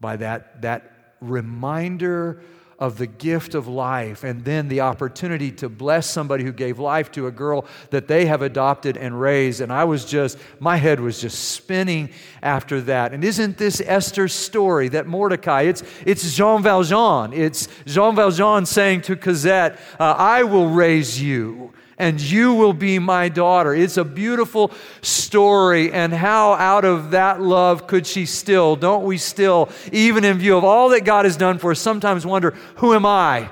by 0.00 0.16
that, 0.16 0.62
that 0.62 1.16
reminder 1.20 2.42
of 2.78 2.98
the 2.98 3.06
gift 3.06 3.54
of 3.54 3.68
life 3.68 4.24
and 4.24 4.44
then 4.44 4.68
the 4.68 4.80
opportunity 4.80 5.50
to 5.52 5.68
bless 5.68 6.10
somebody 6.10 6.44
who 6.44 6.52
gave 6.52 6.78
life 6.78 7.10
to 7.12 7.26
a 7.26 7.30
girl 7.30 7.64
that 7.90 8.08
they 8.08 8.26
have 8.26 8.42
adopted 8.42 8.96
and 8.96 9.20
raised. 9.20 9.60
And 9.60 9.72
I 9.72 9.84
was 9.84 10.04
just, 10.04 10.38
my 10.60 10.76
head 10.76 11.00
was 11.00 11.20
just 11.20 11.50
spinning 11.50 12.10
after 12.42 12.80
that. 12.82 13.12
And 13.12 13.24
isn't 13.24 13.58
this 13.58 13.80
Esther's 13.80 14.32
story 14.32 14.88
that 14.88 15.06
Mordecai, 15.06 15.62
it's, 15.62 15.82
it's 16.04 16.34
Jean 16.34 16.62
Valjean. 16.62 17.32
It's 17.32 17.68
Jean 17.86 18.16
Valjean 18.16 18.66
saying 18.66 19.02
to 19.02 19.16
Cosette, 19.16 19.78
uh, 19.98 20.14
I 20.16 20.42
will 20.42 20.68
raise 20.68 21.22
you 21.22 21.72
and 22.04 22.20
you 22.20 22.52
will 22.52 22.74
be 22.74 22.98
my 22.98 23.30
daughter. 23.30 23.74
It's 23.74 23.96
a 23.96 24.04
beautiful 24.04 24.72
story, 25.00 25.90
and 25.90 26.12
how 26.12 26.52
out 26.52 26.84
of 26.84 27.12
that 27.12 27.40
love 27.40 27.86
could 27.86 28.06
she 28.06 28.26
still, 28.26 28.76
don't 28.76 29.04
we 29.04 29.16
still, 29.16 29.70
even 29.90 30.22
in 30.22 30.36
view 30.36 30.54
of 30.54 30.64
all 30.64 30.90
that 30.90 31.06
God 31.06 31.24
has 31.24 31.34
done 31.38 31.56
for 31.56 31.70
us, 31.70 31.80
sometimes 31.80 32.26
wonder, 32.26 32.50
who 32.76 32.92
am 32.92 33.06
I? 33.06 33.50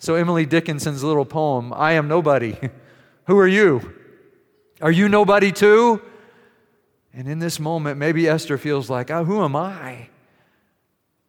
So, 0.00 0.16
Emily 0.16 0.46
Dickinson's 0.46 1.04
little 1.04 1.24
poem, 1.24 1.72
I 1.72 1.92
am 1.92 2.08
nobody. 2.08 2.56
who 3.26 3.38
are 3.38 3.46
you? 3.46 3.94
Are 4.82 4.90
you 4.90 5.08
nobody 5.08 5.52
too? 5.52 6.02
And 7.14 7.28
in 7.28 7.38
this 7.38 7.60
moment, 7.60 7.98
maybe 7.98 8.26
Esther 8.26 8.58
feels 8.58 8.90
like, 8.90 9.12
oh, 9.12 9.24
who 9.24 9.44
am 9.44 9.54
I? 9.54 10.08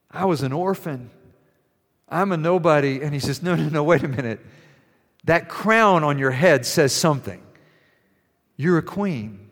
I 0.10 0.26
was 0.26 0.42
an 0.42 0.54
orphan. 0.54 1.12
I'm 2.10 2.32
a 2.32 2.38
nobody. 2.38 3.00
And 3.00 3.14
he 3.14 3.20
says, 3.20 3.44
no, 3.44 3.54
no, 3.56 3.70
no, 3.70 3.84
wait 3.84 4.04
a 4.04 4.08
minute. 4.08 4.40
That 5.26 5.50
crown 5.50 6.04
on 6.04 6.18
your 6.18 6.32
head 6.32 6.66
says 6.66 6.94
something. 6.94 7.42
You're 8.58 8.80
a 8.80 8.84
queen, 8.84 9.50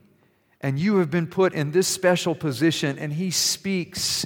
and 0.61 0.79
you 0.79 0.97
have 0.97 1.09
been 1.09 1.27
put 1.27 1.53
in 1.53 1.71
this 1.71 1.87
special 1.87 2.35
position, 2.35 2.97
and 2.97 3.13
he 3.13 3.31
speaks 3.31 4.25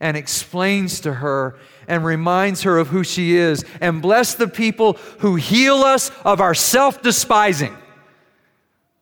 and 0.00 0.16
explains 0.16 1.00
to 1.00 1.14
her 1.14 1.58
and 1.88 2.04
reminds 2.04 2.62
her 2.62 2.78
of 2.78 2.88
who 2.88 3.02
she 3.02 3.36
is. 3.36 3.64
And 3.80 4.02
bless 4.02 4.34
the 4.34 4.48
people 4.48 4.94
who 5.20 5.36
heal 5.36 5.76
us 5.76 6.10
of 6.24 6.40
our 6.40 6.54
self 6.54 7.02
despising. 7.02 7.76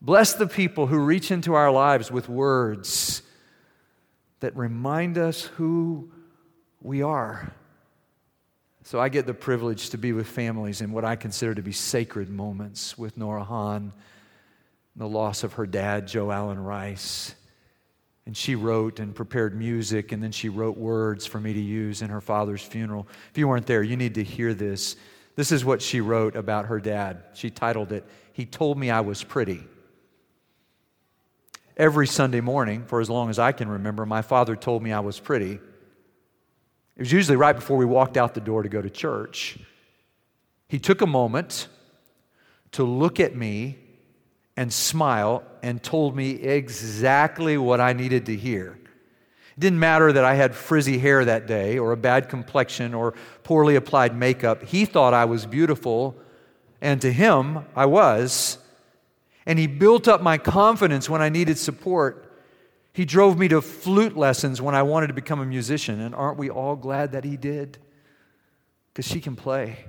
Bless 0.00 0.34
the 0.34 0.46
people 0.46 0.86
who 0.86 0.98
reach 0.98 1.30
into 1.30 1.54
our 1.54 1.70
lives 1.70 2.10
with 2.10 2.28
words 2.28 3.22
that 4.40 4.54
remind 4.54 5.16
us 5.16 5.42
who 5.42 6.10
we 6.82 7.00
are. 7.00 7.54
So 8.86 9.00
I 9.00 9.08
get 9.08 9.24
the 9.24 9.32
privilege 9.32 9.88
to 9.90 9.98
be 9.98 10.12
with 10.12 10.26
families 10.26 10.82
in 10.82 10.92
what 10.92 11.06
I 11.06 11.16
consider 11.16 11.54
to 11.54 11.62
be 11.62 11.72
sacred 11.72 12.28
moments 12.28 12.98
with 12.98 13.16
Nora 13.16 13.42
Hahn, 13.42 13.94
the 14.94 15.08
loss 15.08 15.42
of 15.42 15.54
her 15.54 15.66
dad, 15.66 16.06
Joe 16.06 16.30
Allen 16.30 16.62
Rice, 16.62 17.34
And 18.26 18.36
she 18.36 18.54
wrote 18.54 19.00
and 19.00 19.14
prepared 19.14 19.56
music, 19.56 20.12
and 20.12 20.22
then 20.22 20.32
she 20.32 20.50
wrote 20.50 20.76
words 20.76 21.24
for 21.26 21.40
me 21.40 21.52
to 21.52 21.60
use 21.60 22.02
in 22.02 22.10
her 22.10 22.20
father's 22.20 22.62
funeral. 22.62 23.06
If 23.30 23.38
you 23.38 23.48
weren't 23.48 23.66
there, 23.66 23.82
you 23.82 23.96
need 23.96 24.14
to 24.14 24.24
hear 24.24 24.52
this. 24.54 24.96
This 25.34 25.50
is 25.50 25.64
what 25.64 25.82
she 25.82 26.00
wrote 26.00 26.36
about 26.36 26.66
her 26.66 26.80
dad. 26.80 27.24
She 27.34 27.50
titled 27.50 27.90
it, 27.90 28.04
He 28.32 28.46
Told 28.46 28.78
Me 28.78 28.90
I 28.90 29.00
Was 29.00 29.22
Pretty. 29.22 29.62
Every 31.76 32.06
Sunday 32.06 32.40
morning, 32.40 32.84
for 32.84 33.00
as 33.00 33.10
long 33.10 33.30
as 33.30 33.38
I 33.38 33.52
can 33.52 33.68
remember, 33.68 34.06
my 34.06 34.22
father 34.22 34.56
told 34.56 34.82
me 34.82 34.92
I 34.92 35.00
was 35.00 35.18
pretty. 35.18 35.58
It 36.96 37.00
was 37.00 37.12
usually 37.12 37.36
right 37.36 37.54
before 37.54 37.76
we 37.76 37.84
walked 37.84 38.16
out 38.16 38.34
the 38.34 38.40
door 38.40 38.62
to 38.62 38.68
go 38.68 38.80
to 38.80 38.90
church. 38.90 39.58
He 40.68 40.78
took 40.78 41.00
a 41.00 41.06
moment 41.06 41.68
to 42.72 42.84
look 42.84 43.20
at 43.20 43.34
me 43.34 43.78
and 44.56 44.72
smile 44.72 45.42
and 45.62 45.82
told 45.82 46.14
me 46.14 46.30
exactly 46.30 47.58
what 47.58 47.80
I 47.80 47.92
needed 47.92 48.26
to 48.26 48.36
hear. 48.36 48.78
It 49.56 49.60
didn't 49.60 49.78
matter 49.78 50.12
that 50.12 50.24
I 50.24 50.34
had 50.34 50.54
frizzy 50.54 50.98
hair 50.98 51.24
that 51.24 51.46
day 51.46 51.78
or 51.78 51.92
a 51.92 51.96
bad 51.96 52.28
complexion 52.28 52.94
or 52.94 53.14
poorly 53.42 53.76
applied 53.76 54.16
makeup. 54.16 54.62
He 54.64 54.84
thought 54.84 55.14
I 55.14 55.24
was 55.24 55.46
beautiful, 55.46 56.16
and 56.80 57.00
to 57.02 57.12
him, 57.12 57.64
I 57.74 57.86
was. 57.86 58.58
And 59.46 59.58
he 59.58 59.66
built 59.66 60.08
up 60.08 60.22
my 60.22 60.38
confidence 60.38 61.08
when 61.08 61.22
I 61.22 61.28
needed 61.28 61.58
support. 61.58 62.23
He 62.94 63.04
drove 63.04 63.36
me 63.36 63.48
to 63.48 63.60
flute 63.60 64.16
lessons 64.16 64.62
when 64.62 64.76
I 64.76 64.84
wanted 64.84 65.08
to 65.08 65.14
become 65.14 65.40
a 65.40 65.44
musician. 65.44 66.00
And 66.00 66.14
aren't 66.14 66.38
we 66.38 66.48
all 66.48 66.76
glad 66.76 67.10
that 67.12 67.24
he 67.24 67.36
did? 67.36 67.76
Because 68.92 69.10
she 69.10 69.20
can 69.20 69.34
play. 69.34 69.86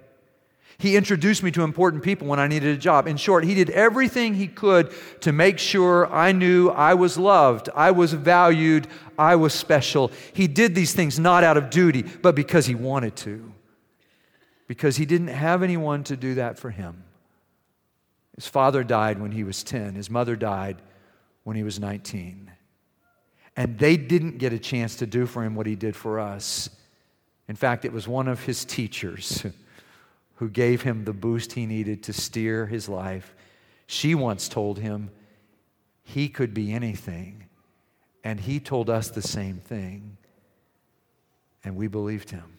He 0.79 0.97
introduced 0.97 1.43
me 1.43 1.51
to 1.51 1.61
important 1.61 2.01
people 2.01 2.27
when 2.27 2.39
I 2.39 2.47
needed 2.47 2.75
a 2.75 2.79
job. 2.79 3.07
In 3.07 3.15
short, 3.15 3.43
he 3.43 3.53
did 3.53 3.69
everything 3.69 4.33
he 4.33 4.47
could 4.47 4.91
to 5.21 5.31
make 5.31 5.59
sure 5.59 6.11
I 6.11 6.31
knew 6.31 6.69
I 6.69 6.95
was 6.95 7.15
loved, 7.15 7.69
I 7.75 7.91
was 7.91 8.11
valued, 8.11 8.87
I 9.19 9.35
was 9.35 9.53
special. 9.53 10.11
He 10.33 10.47
did 10.47 10.73
these 10.73 10.93
things 10.93 11.19
not 11.19 11.43
out 11.43 11.57
of 11.57 11.69
duty, 11.69 12.01
but 12.01 12.35
because 12.35 12.65
he 12.65 12.75
wanted 12.75 13.15
to. 13.17 13.53
Because 14.67 14.97
he 14.97 15.05
didn't 15.05 15.27
have 15.27 15.61
anyone 15.61 16.03
to 16.05 16.17
do 16.17 16.33
that 16.33 16.57
for 16.57 16.71
him. 16.71 17.03
His 18.33 18.47
father 18.47 18.83
died 18.83 19.21
when 19.21 19.31
he 19.31 19.43
was 19.43 19.63
10, 19.63 19.93
his 19.93 20.09
mother 20.09 20.35
died 20.35 20.81
when 21.43 21.55
he 21.55 21.63
was 21.63 21.79
19. 21.79 22.51
And 23.55 23.79
they 23.79 23.97
didn't 23.97 24.37
get 24.37 24.53
a 24.53 24.59
chance 24.59 24.95
to 24.97 25.05
do 25.05 25.25
for 25.25 25.43
him 25.43 25.55
what 25.55 25.65
he 25.65 25.75
did 25.75 25.95
for 25.95 26.19
us. 26.19 26.69
In 27.47 27.55
fact, 27.55 27.85
it 27.85 27.93
was 27.93 28.07
one 28.07 28.27
of 28.27 28.43
his 28.43 28.65
teachers 28.65 29.45
who 30.35 30.49
gave 30.49 30.81
him 30.81 31.05
the 31.05 31.13
boost 31.13 31.53
he 31.53 31.65
needed 31.65 32.03
to 32.03 32.13
steer 32.13 32.65
his 32.65 32.89
life. 32.89 33.33
She 33.87 34.15
once 34.15 34.49
told 34.49 34.79
him 34.79 35.11
he 36.03 36.27
could 36.27 36.53
be 36.53 36.73
anything, 36.73 37.45
and 38.23 38.39
he 38.39 38.59
told 38.59 38.89
us 38.89 39.09
the 39.09 39.21
same 39.21 39.57
thing, 39.57 40.17
and 41.63 41.75
we 41.75 41.87
believed 41.87 42.31
him. 42.31 42.57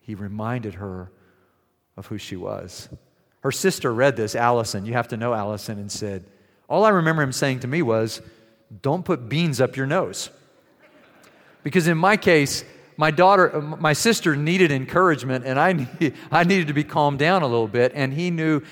He 0.00 0.14
reminded 0.14 0.74
her 0.74 1.10
of 1.96 2.06
who 2.06 2.18
she 2.18 2.36
was. 2.36 2.88
Her 3.40 3.52
sister 3.52 3.92
read 3.92 4.16
this, 4.16 4.34
Allison, 4.34 4.86
you 4.86 4.94
have 4.94 5.08
to 5.08 5.16
know 5.16 5.32
Allison, 5.32 5.78
and 5.78 5.90
said, 5.90 6.24
All 6.68 6.84
I 6.84 6.90
remember 6.90 7.22
him 7.22 7.32
saying 7.32 7.60
to 7.60 7.66
me 7.66 7.82
was, 7.82 8.20
Don't 8.82 9.04
put 9.04 9.28
beans 9.28 9.60
up 9.60 9.76
your 9.76 9.86
nose. 9.86 10.30
Because 11.62 11.88
in 11.88 11.98
my 11.98 12.16
case, 12.16 12.64
my 12.96 13.10
daughter, 13.10 13.60
my 13.60 13.92
sister 13.92 14.36
needed 14.36 14.70
encouragement, 14.72 15.44
and 15.44 15.58
I, 15.58 15.72
need, 15.72 16.14
I 16.30 16.44
needed 16.44 16.68
to 16.68 16.74
be 16.74 16.84
calmed 16.84 17.18
down 17.18 17.42
a 17.42 17.46
little 17.46 17.68
bit. 17.68 17.92
And 17.94 18.12
he 18.12 18.30
knew, 18.30 18.62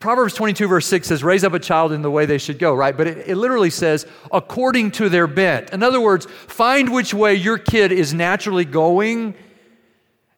Proverbs 0.00 0.34
22, 0.34 0.68
verse 0.68 0.86
6 0.86 1.08
says, 1.08 1.24
raise 1.24 1.44
up 1.44 1.52
a 1.52 1.58
child 1.58 1.92
in 1.92 2.02
the 2.02 2.10
way 2.10 2.26
they 2.26 2.38
should 2.38 2.58
go, 2.58 2.74
right? 2.74 2.96
But 2.96 3.06
it, 3.06 3.28
it 3.28 3.36
literally 3.36 3.70
says, 3.70 4.06
according 4.32 4.92
to 4.92 5.08
their 5.08 5.26
bent. 5.26 5.70
In 5.70 5.82
other 5.82 6.00
words, 6.00 6.26
find 6.26 6.92
which 6.92 7.12
way 7.12 7.34
your 7.34 7.58
kid 7.58 7.92
is 7.92 8.14
naturally 8.14 8.64
going 8.64 9.34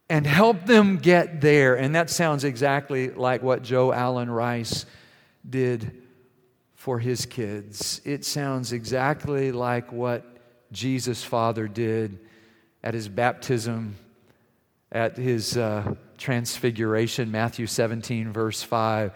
and 0.09 0.27
help 0.27 0.67
them 0.67 0.99
get 0.99 1.41
there. 1.41 1.75
And 1.75 1.95
that 1.95 2.11
sounds 2.11 2.45
exactly 2.45 3.11
like 3.11 3.43
what 3.43 3.63
Joe 3.63 3.93
Allen 3.93 4.31
Rice 4.31 4.87
did 5.49 6.03
for 6.87 7.01
his 7.01 7.27
kids. 7.27 8.01
It 8.05 8.25
sounds 8.25 8.73
exactly 8.73 9.51
like 9.51 9.91
what 9.91 10.25
Jesus' 10.71 11.25
father 11.25 11.67
did 11.67 12.21
at 12.81 12.95
his 12.95 13.09
baptism, 13.09 13.97
at 14.93 15.17
his 15.17 15.57
uh, 15.57 15.97
transfiguration, 16.17 17.33
Matthew 17.33 17.67
17, 17.67 18.33
verse 18.33 18.63
5, 18.63 19.11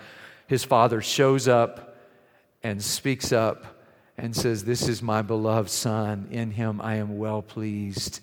his 0.49 0.64
father 0.64 1.01
shows 1.01 1.47
up 1.47 1.97
and 2.64 2.83
speaks 2.83 3.31
up 3.31 3.85
and 4.18 4.35
says, 4.35 4.64
This 4.64 4.88
is 4.88 5.01
my 5.01 5.23
beloved 5.23 5.71
son. 5.71 6.27
In 6.33 6.51
him 6.51 6.81
I 6.81 6.97
am 6.97 7.18
well 7.18 7.40
pleased. 7.40 8.18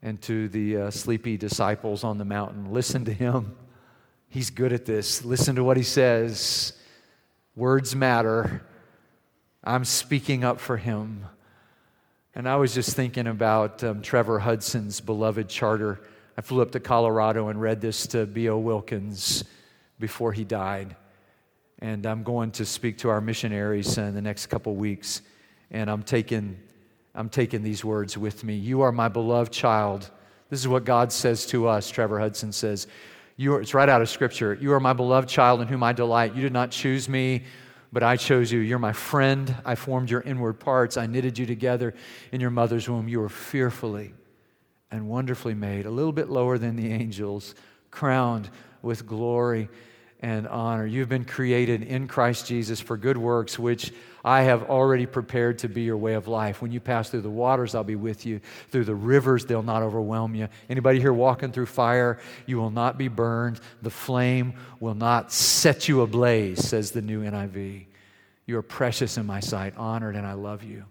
And 0.00 0.22
to 0.22 0.48
the 0.48 0.76
uh, 0.78 0.90
sleepy 0.90 1.36
disciples 1.36 2.02
on 2.02 2.16
the 2.16 2.24
mountain, 2.24 2.72
listen 2.72 3.04
to 3.04 3.12
him. 3.12 3.56
He's 4.30 4.48
good 4.48 4.72
at 4.72 4.86
this. 4.86 5.22
Listen 5.22 5.56
to 5.56 5.64
what 5.64 5.76
he 5.76 5.82
says. 5.82 6.72
Words 7.54 7.94
matter. 7.94 8.62
I'm 9.62 9.84
speaking 9.84 10.42
up 10.42 10.58
for 10.58 10.78
him. 10.78 11.26
And 12.34 12.48
I 12.48 12.56
was 12.56 12.72
just 12.72 12.96
thinking 12.96 13.26
about 13.26 13.84
um, 13.84 14.00
Trevor 14.00 14.38
Hudson's 14.38 15.00
beloved 15.00 15.48
charter. 15.50 16.00
I 16.38 16.40
flew 16.40 16.62
up 16.62 16.70
to 16.72 16.80
Colorado 16.80 17.48
and 17.48 17.60
read 17.60 17.82
this 17.82 18.06
to 18.08 18.24
B.O. 18.24 18.56
Wilkins 18.58 19.44
before 19.98 20.32
he 20.32 20.44
died. 20.44 20.96
And 21.80 22.06
I'm 22.06 22.22
going 22.22 22.52
to 22.52 22.64
speak 22.64 22.98
to 22.98 23.10
our 23.10 23.20
missionaries 23.20 23.98
in 23.98 24.14
the 24.14 24.22
next 24.22 24.46
couple 24.46 24.74
weeks. 24.76 25.20
And 25.70 25.90
I'm 25.90 26.04
taking, 26.04 26.58
I'm 27.14 27.28
taking 27.28 27.62
these 27.62 27.84
words 27.84 28.16
with 28.16 28.42
me. 28.42 28.54
You 28.54 28.80
are 28.80 28.92
my 28.92 29.08
beloved 29.08 29.52
child. 29.52 30.10
This 30.48 30.60
is 30.60 30.68
what 30.68 30.84
God 30.84 31.12
says 31.12 31.44
to 31.46 31.68
us, 31.68 31.90
Trevor 31.90 32.18
Hudson 32.18 32.52
says. 32.52 32.86
Are, 33.38 33.60
it's 33.60 33.74
right 33.74 33.88
out 33.90 34.00
of 34.00 34.08
Scripture. 34.08 34.54
You 34.54 34.72
are 34.72 34.80
my 34.80 34.94
beloved 34.94 35.28
child 35.28 35.60
in 35.60 35.68
whom 35.68 35.82
I 35.82 35.92
delight. 35.92 36.34
You 36.34 36.40
did 36.40 36.52
not 36.52 36.70
choose 36.70 37.10
me 37.10 37.44
but 37.92 38.02
I 38.02 38.16
chose 38.16 38.52
you. 38.52 38.60
You're 38.60 38.78
my 38.78 38.92
friend. 38.92 39.54
I 39.64 39.74
formed 39.74 40.10
your 40.10 40.20
inward 40.20 40.60
parts. 40.60 40.96
I 40.96 41.06
knitted 41.06 41.38
you 41.38 41.46
together 41.46 41.94
in 42.32 42.40
your 42.40 42.50
mother's 42.50 42.88
womb. 42.88 43.08
You 43.08 43.20
were 43.20 43.28
fearfully 43.28 44.14
and 44.90 45.08
wonderfully 45.08 45.54
made, 45.54 45.86
a 45.86 45.90
little 45.90 46.12
bit 46.12 46.28
lower 46.28 46.58
than 46.58 46.76
the 46.76 46.92
angels, 46.92 47.54
crowned 47.90 48.50
with 48.82 49.06
glory 49.06 49.68
and 50.20 50.46
honor. 50.48 50.86
You've 50.86 51.08
been 51.08 51.24
created 51.24 51.82
in 51.82 52.08
Christ 52.08 52.46
Jesus 52.46 52.80
for 52.80 52.96
good 52.96 53.16
works, 53.16 53.58
which 53.58 53.92
I 54.24 54.42
have 54.42 54.64
already 54.64 55.06
prepared 55.06 55.58
to 55.60 55.68
be 55.68 55.82
your 55.82 55.96
way 55.96 56.14
of 56.14 56.28
life. 56.28 56.60
When 56.60 56.72
you 56.72 56.80
pass 56.80 57.10
through 57.10 57.22
the 57.22 57.30
waters, 57.30 57.74
I'll 57.74 57.84
be 57.84 57.96
with 57.96 58.26
you. 58.26 58.40
Through 58.70 58.84
the 58.84 58.94
rivers, 58.94 59.46
they'll 59.46 59.62
not 59.62 59.82
overwhelm 59.82 60.34
you. 60.34 60.48
Anybody 60.68 61.00
here 61.00 61.12
walking 61.12 61.52
through 61.52 61.66
fire, 61.66 62.18
you 62.46 62.58
will 62.58 62.70
not 62.70 62.98
be 62.98 63.08
burned. 63.08 63.60
The 63.82 63.90
flame 63.90 64.54
will 64.78 64.94
not 64.94 65.32
set 65.32 65.88
you 65.88 66.02
ablaze, 66.02 66.66
says 66.66 66.90
the 66.90 67.02
new 67.02 67.22
NIV. 67.22 67.86
You 68.46 68.58
are 68.58 68.62
precious 68.62 69.16
in 69.16 69.26
my 69.26 69.40
sight, 69.40 69.74
honored, 69.76 70.16
and 70.16 70.26
I 70.26 70.32
love 70.32 70.64
you. 70.64 70.84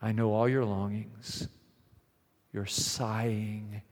I 0.00 0.12
know 0.12 0.32
all 0.32 0.48
your 0.48 0.64
longings. 0.64 1.48
Your 2.52 2.66
sighing 2.66 3.82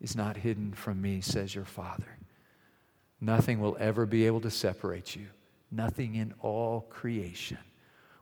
is 0.00 0.16
not 0.16 0.36
hidden 0.36 0.72
from 0.72 1.02
me, 1.02 1.20
says 1.20 1.54
your 1.54 1.64
Father. 1.64 2.18
Nothing 3.20 3.60
will 3.60 3.76
ever 3.78 4.06
be 4.06 4.26
able 4.26 4.40
to 4.40 4.50
separate 4.50 5.14
you. 5.14 5.26
Nothing 5.72 6.16
in 6.16 6.34
all 6.40 6.82
creation 6.90 7.58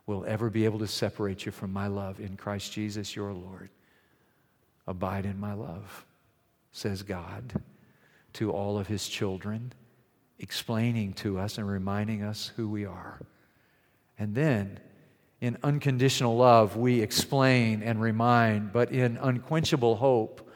will 0.05 0.25
ever 0.25 0.49
be 0.49 0.65
able 0.65 0.79
to 0.79 0.87
separate 0.87 1.45
you 1.45 1.51
from 1.51 1.73
my 1.73 1.87
love 1.87 2.19
in 2.19 2.37
Christ 2.37 2.71
Jesus, 2.71 3.15
your 3.15 3.33
Lord. 3.33 3.69
Abide 4.87 5.25
in 5.25 5.39
my 5.39 5.53
love, 5.53 6.05
says 6.71 7.03
God 7.03 7.61
to 8.33 8.51
all 8.51 8.79
of 8.79 8.87
his 8.87 9.07
children, 9.07 9.73
explaining 10.39 11.13
to 11.13 11.37
us 11.37 11.57
and 11.57 11.67
reminding 11.67 12.23
us 12.23 12.51
who 12.55 12.69
we 12.69 12.85
are. 12.85 13.19
And 14.17 14.33
then, 14.33 14.79
in 15.41 15.57
unconditional 15.61 16.37
love, 16.37 16.77
we 16.77 17.01
explain 17.01 17.83
and 17.83 18.01
remind, 18.01 18.71
but 18.71 18.91
in 18.91 19.17
unquenchable 19.17 19.97
hope, 19.97 20.49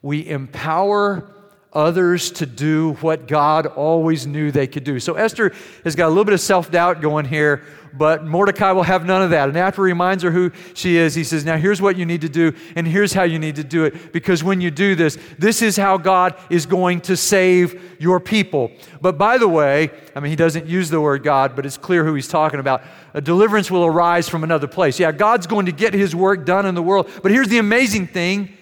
we 0.00 0.26
empower 0.26 1.35
others 1.76 2.30
to 2.30 2.46
do 2.46 2.94
what 3.02 3.28
God 3.28 3.66
always 3.66 4.26
knew 4.26 4.50
they 4.50 4.66
could 4.66 4.82
do. 4.82 4.98
So 4.98 5.14
Esther 5.14 5.52
has 5.84 5.94
got 5.94 6.06
a 6.06 6.08
little 6.08 6.24
bit 6.24 6.34
of 6.34 6.40
self 6.40 6.70
doubt 6.70 7.02
going 7.02 7.26
here, 7.26 7.62
but 7.92 8.24
Mordecai 8.24 8.72
will 8.72 8.82
have 8.82 9.04
none 9.04 9.22
of 9.22 9.30
that. 9.30 9.48
And 9.48 9.58
after 9.58 9.86
he 9.86 9.92
reminds 9.92 10.22
her 10.22 10.30
who 10.30 10.50
she 10.74 10.96
is, 10.96 11.14
he 11.14 11.22
says, 11.22 11.44
Now 11.44 11.56
here's 11.58 11.80
what 11.80 11.96
you 11.96 12.06
need 12.06 12.22
to 12.22 12.28
do, 12.28 12.54
and 12.74 12.88
here's 12.88 13.12
how 13.12 13.24
you 13.24 13.38
need 13.38 13.56
to 13.56 13.64
do 13.64 13.84
it. 13.84 14.12
Because 14.12 14.42
when 14.42 14.60
you 14.60 14.70
do 14.70 14.94
this, 14.94 15.18
this 15.38 15.60
is 15.60 15.76
how 15.76 15.98
God 15.98 16.34
is 16.50 16.64
going 16.64 17.02
to 17.02 17.16
save 17.16 18.00
your 18.00 18.20
people. 18.20 18.72
But 19.00 19.18
by 19.18 19.36
the 19.36 19.48
way, 19.48 19.90
I 20.14 20.20
mean, 20.20 20.30
he 20.30 20.36
doesn't 20.36 20.66
use 20.66 20.88
the 20.88 21.00
word 21.00 21.22
God, 21.22 21.54
but 21.54 21.66
it's 21.66 21.76
clear 21.76 22.04
who 22.04 22.14
he's 22.14 22.28
talking 22.28 22.58
about. 22.58 22.82
A 23.12 23.20
deliverance 23.20 23.70
will 23.70 23.84
arise 23.84 24.28
from 24.28 24.44
another 24.44 24.66
place. 24.66 24.98
Yeah, 24.98 25.12
God's 25.12 25.46
going 25.46 25.66
to 25.66 25.72
get 25.72 25.92
his 25.92 26.16
work 26.16 26.46
done 26.46 26.64
in 26.64 26.74
the 26.74 26.82
world. 26.82 27.10
But 27.22 27.32
here's 27.32 27.48
the 27.48 27.58
amazing 27.58 28.06
thing 28.06 28.56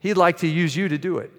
He'd 0.00 0.14
like 0.14 0.38
to 0.38 0.46
use 0.46 0.76
you 0.76 0.88
to 0.88 0.98
do 0.98 1.18
it. 1.18 1.32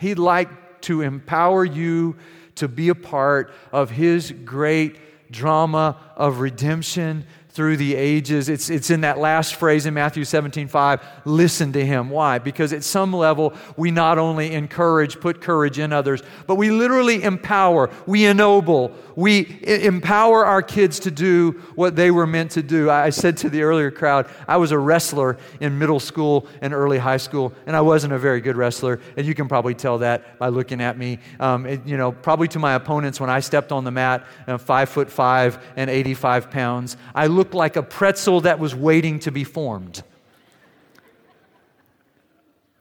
He'd 0.00 0.18
like 0.18 0.80
to 0.82 1.02
empower 1.02 1.64
you 1.64 2.16
to 2.54 2.68
be 2.68 2.88
a 2.88 2.94
part 2.94 3.52
of 3.70 3.90
His 3.90 4.32
great 4.32 4.96
drama 5.30 5.96
of 6.16 6.40
redemption 6.40 7.26
through 7.60 7.76
the 7.76 7.94
ages. 7.94 8.48
It's, 8.48 8.70
it's 8.70 8.88
in 8.88 9.02
that 9.02 9.18
last 9.18 9.54
phrase 9.54 9.84
in 9.84 9.92
Matthew 9.92 10.24
17 10.24 10.66
5. 10.66 11.04
Listen 11.26 11.74
to 11.74 11.84
him. 11.84 12.08
Why? 12.08 12.38
Because 12.38 12.72
at 12.72 12.82
some 12.82 13.12
level, 13.12 13.52
we 13.76 13.90
not 13.90 14.16
only 14.16 14.54
encourage, 14.54 15.20
put 15.20 15.42
courage 15.42 15.78
in 15.78 15.92
others, 15.92 16.22
but 16.46 16.54
we 16.54 16.70
literally 16.70 17.22
empower, 17.22 17.90
we 18.06 18.24
ennoble, 18.24 18.94
we 19.14 19.60
empower 19.66 20.46
our 20.46 20.62
kids 20.62 21.00
to 21.00 21.10
do 21.10 21.60
what 21.74 21.96
they 21.96 22.10
were 22.10 22.26
meant 22.26 22.52
to 22.52 22.62
do. 22.62 22.88
I 22.88 23.10
said 23.10 23.36
to 23.38 23.50
the 23.50 23.62
earlier 23.62 23.90
crowd, 23.90 24.30
I 24.48 24.56
was 24.56 24.72
a 24.72 24.78
wrestler 24.78 25.36
in 25.60 25.78
middle 25.78 26.00
school 26.00 26.46
and 26.62 26.72
early 26.72 26.96
high 26.96 27.18
school, 27.18 27.52
and 27.66 27.76
I 27.76 27.82
wasn't 27.82 28.14
a 28.14 28.18
very 28.18 28.40
good 28.40 28.56
wrestler, 28.56 29.00
and 29.18 29.26
you 29.26 29.34
can 29.34 29.48
probably 29.48 29.74
tell 29.74 29.98
that 29.98 30.38
by 30.38 30.48
looking 30.48 30.80
at 30.80 30.96
me. 30.96 31.18
Um, 31.38 31.66
it, 31.66 31.86
you 31.86 31.98
know, 31.98 32.10
probably 32.10 32.48
to 32.48 32.58
my 32.58 32.72
opponents 32.72 33.20
when 33.20 33.28
I 33.28 33.40
stepped 33.40 33.70
on 33.70 33.84
the 33.84 33.90
mat, 33.90 34.24
uh, 34.48 34.56
five 34.56 34.88
foot 34.88 35.10
five 35.10 35.62
and 35.76 35.90
85 35.90 36.50
pounds, 36.50 36.96
I 37.14 37.26
looked 37.26 37.49
like 37.54 37.76
a 37.76 37.82
pretzel 37.82 38.42
that 38.42 38.58
was 38.58 38.74
waiting 38.74 39.18
to 39.20 39.30
be 39.30 39.44
formed. 39.44 40.02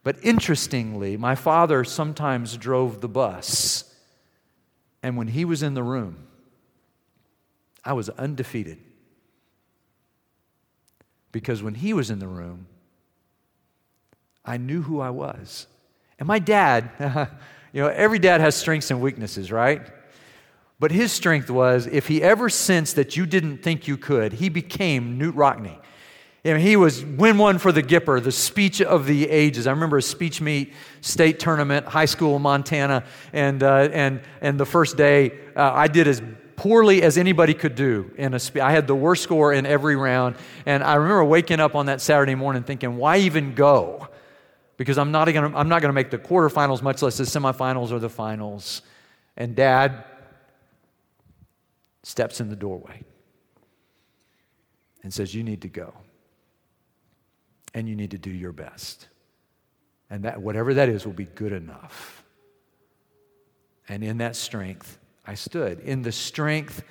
But 0.03 0.17
interestingly, 0.23 1.17
my 1.17 1.35
father 1.35 1.83
sometimes 1.83 2.57
drove 2.57 3.01
the 3.01 3.09
bus. 3.09 3.93
And 5.03 5.17
when 5.17 5.27
he 5.27 5.45
was 5.45 5.61
in 5.61 5.73
the 5.73 5.83
room, 5.83 6.27
I 7.83 7.93
was 7.93 8.09
undefeated. 8.09 8.79
Because 11.31 11.61
when 11.61 11.75
he 11.75 11.93
was 11.93 12.09
in 12.09 12.19
the 12.19 12.27
room, 12.27 12.67
I 14.43 14.57
knew 14.57 14.81
who 14.81 14.99
I 14.99 15.11
was. 15.11 15.67
And 16.17 16.27
my 16.27 16.39
dad, 16.39 16.89
you 17.73 17.81
know, 17.81 17.87
every 17.87 18.19
dad 18.19 18.41
has 18.41 18.55
strengths 18.55 18.89
and 18.89 18.99
weaknesses, 18.99 19.51
right? 19.51 19.81
But 20.79 20.91
his 20.91 21.11
strength 21.11 21.49
was 21.49 21.87
if 21.87 22.07
he 22.07 22.23
ever 22.23 22.49
sensed 22.49 22.95
that 22.95 23.17
you 23.17 23.25
didn't 23.25 23.57
think 23.57 23.87
you 23.87 23.97
could, 23.97 24.33
he 24.33 24.49
became 24.49 25.19
Knute 25.19 25.35
Rockne. 25.35 25.77
And 26.45 26.61
he 26.61 26.77
was 26.77 27.03
win 27.03 27.37
one 27.37 27.57
for 27.57 27.73
the 27.73 27.83
Gipper, 27.83 28.23
the 28.23 28.31
speech 28.31 28.81
of 28.81 29.05
the 29.05 29.29
ages. 29.29 29.67
I 29.67 29.71
remember 29.71 29.97
a 29.97 30.01
speech 30.01 30.39
meet, 30.39 30.73
state 31.01 31.37
tournament, 31.37 31.85
high 31.85 32.05
school, 32.05 32.39
Montana, 32.39 33.03
and 33.33 33.61
uh, 33.61 33.89
and 33.91 34.21
and 34.39 34.57
the 34.57 34.65
first 34.65 34.95
day 34.95 35.31
uh, 35.57 35.73
I 35.73 35.89
did 35.89 36.07
as 36.07 36.21
poorly 36.55 37.03
as 37.03 37.17
anybody 37.17 37.53
could 37.53 37.75
do 37.75 38.11
in 38.17 38.33
a 38.33 38.39
spe- 38.39 38.57
I 38.57 38.71
had 38.71 38.87
the 38.87 38.95
worst 38.95 39.23
score 39.23 39.51
in 39.51 39.65
every 39.65 39.97
round, 39.97 40.37
and 40.65 40.81
I 40.81 40.95
remember 40.95 41.25
waking 41.25 41.59
up 41.59 41.75
on 41.75 41.87
that 41.87 41.99
Saturday 41.99 42.35
morning 42.35 42.63
thinking, 42.63 42.95
why 42.95 43.17
even 43.17 43.53
go? 43.53 44.07
Because 44.77 44.97
I'm 44.97 45.11
not 45.11 45.25
gonna 45.25 45.57
I'm 45.57 45.67
not 45.67 45.81
gonna 45.81 45.93
make 45.93 46.09
the 46.09 46.17
quarterfinals, 46.17 46.81
much 46.81 47.01
less 47.01 47.17
the 47.17 47.25
semifinals 47.25 47.91
or 47.91 47.99
the 47.99 48.09
finals. 48.09 48.81
And 49.35 49.57
Dad 49.57 50.05
steps 52.03 52.39
in 52.39 52.49
the 52.49 52.55
doorway 52.55 53.03
and 55.03 55.13
says, 55.13 55.33
You 55.33 55.43
need 55.43 55.61
to 55.61 55.69
go. 55.69 55.93
And 57.73 57.87
you 57.87 57.95
need 57.95 58.11
to 58.11 58.17
do 58.17 58.31
your 58.31 58.51
best. 58.51 59.07
And 60.09 60.23
that, 60.23 60.41
whatever 60.41 60.73
that 60.73 60.89
is, 60.89 61.05
will 61.05 61.13
be 61.13 61.25
good 61.25 61.53
enough. 61.53 62.23
And 63.87 64.03
in 64.03 64.17
that 64.17 64.35
strength, 64.35 64.97
I 65.25 65.35
stood. 65.35 65.79
In 65.81 66.01
the 66.01 66.11
strength, 66.11 66.83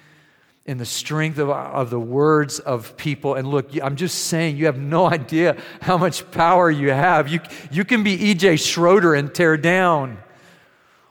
in 0.66 0.79
the 0.79 0.85
strength 0.85 1.38
of, 1.38 1.51
of 1.51 1.90
the 1.90 1.99
words 1.99 2.59
of 2.61 2.97
people. 2.97 3.35
And 3.35 3.49
look, 3.49 3.71
I'm 3.83 3.97
just 3.97 4.27
saying, 4.27 4.57
you 4.57 4.66
have 4.66 4.79
no 4.79 5.07
idea 5.11 5.57
how 5.81 5.99
much 5.99 6.31
power 6.31 6.71
you 6.71 6.90
have. 6.90 7.29
You, 7.29 7.40
you 7.73 7.85
can 7.85 8.05
be 8.05 8.12
E.J. 8.12 8.57
Schroeder 8.57 9.14
and 9.14 9.35
tear 9.35 9.57
down, 9.57 10.18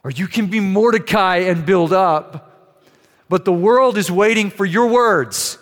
or 0.03 0.11
you 0.11 0.27
can 0.27 0.47
be 0.47 0.59
Mordecai 0.59 1.37
and 1.37 1.65
build 1.65 1.91
up. 1.91 2.46
But 3.29 3.45
the 3.45 3.53
world 3.53 3.97
is 3.97 4.09
waiting 4.09 4.49
for 4.49 4.65
your 4.65 4.87
words 4.87 5.57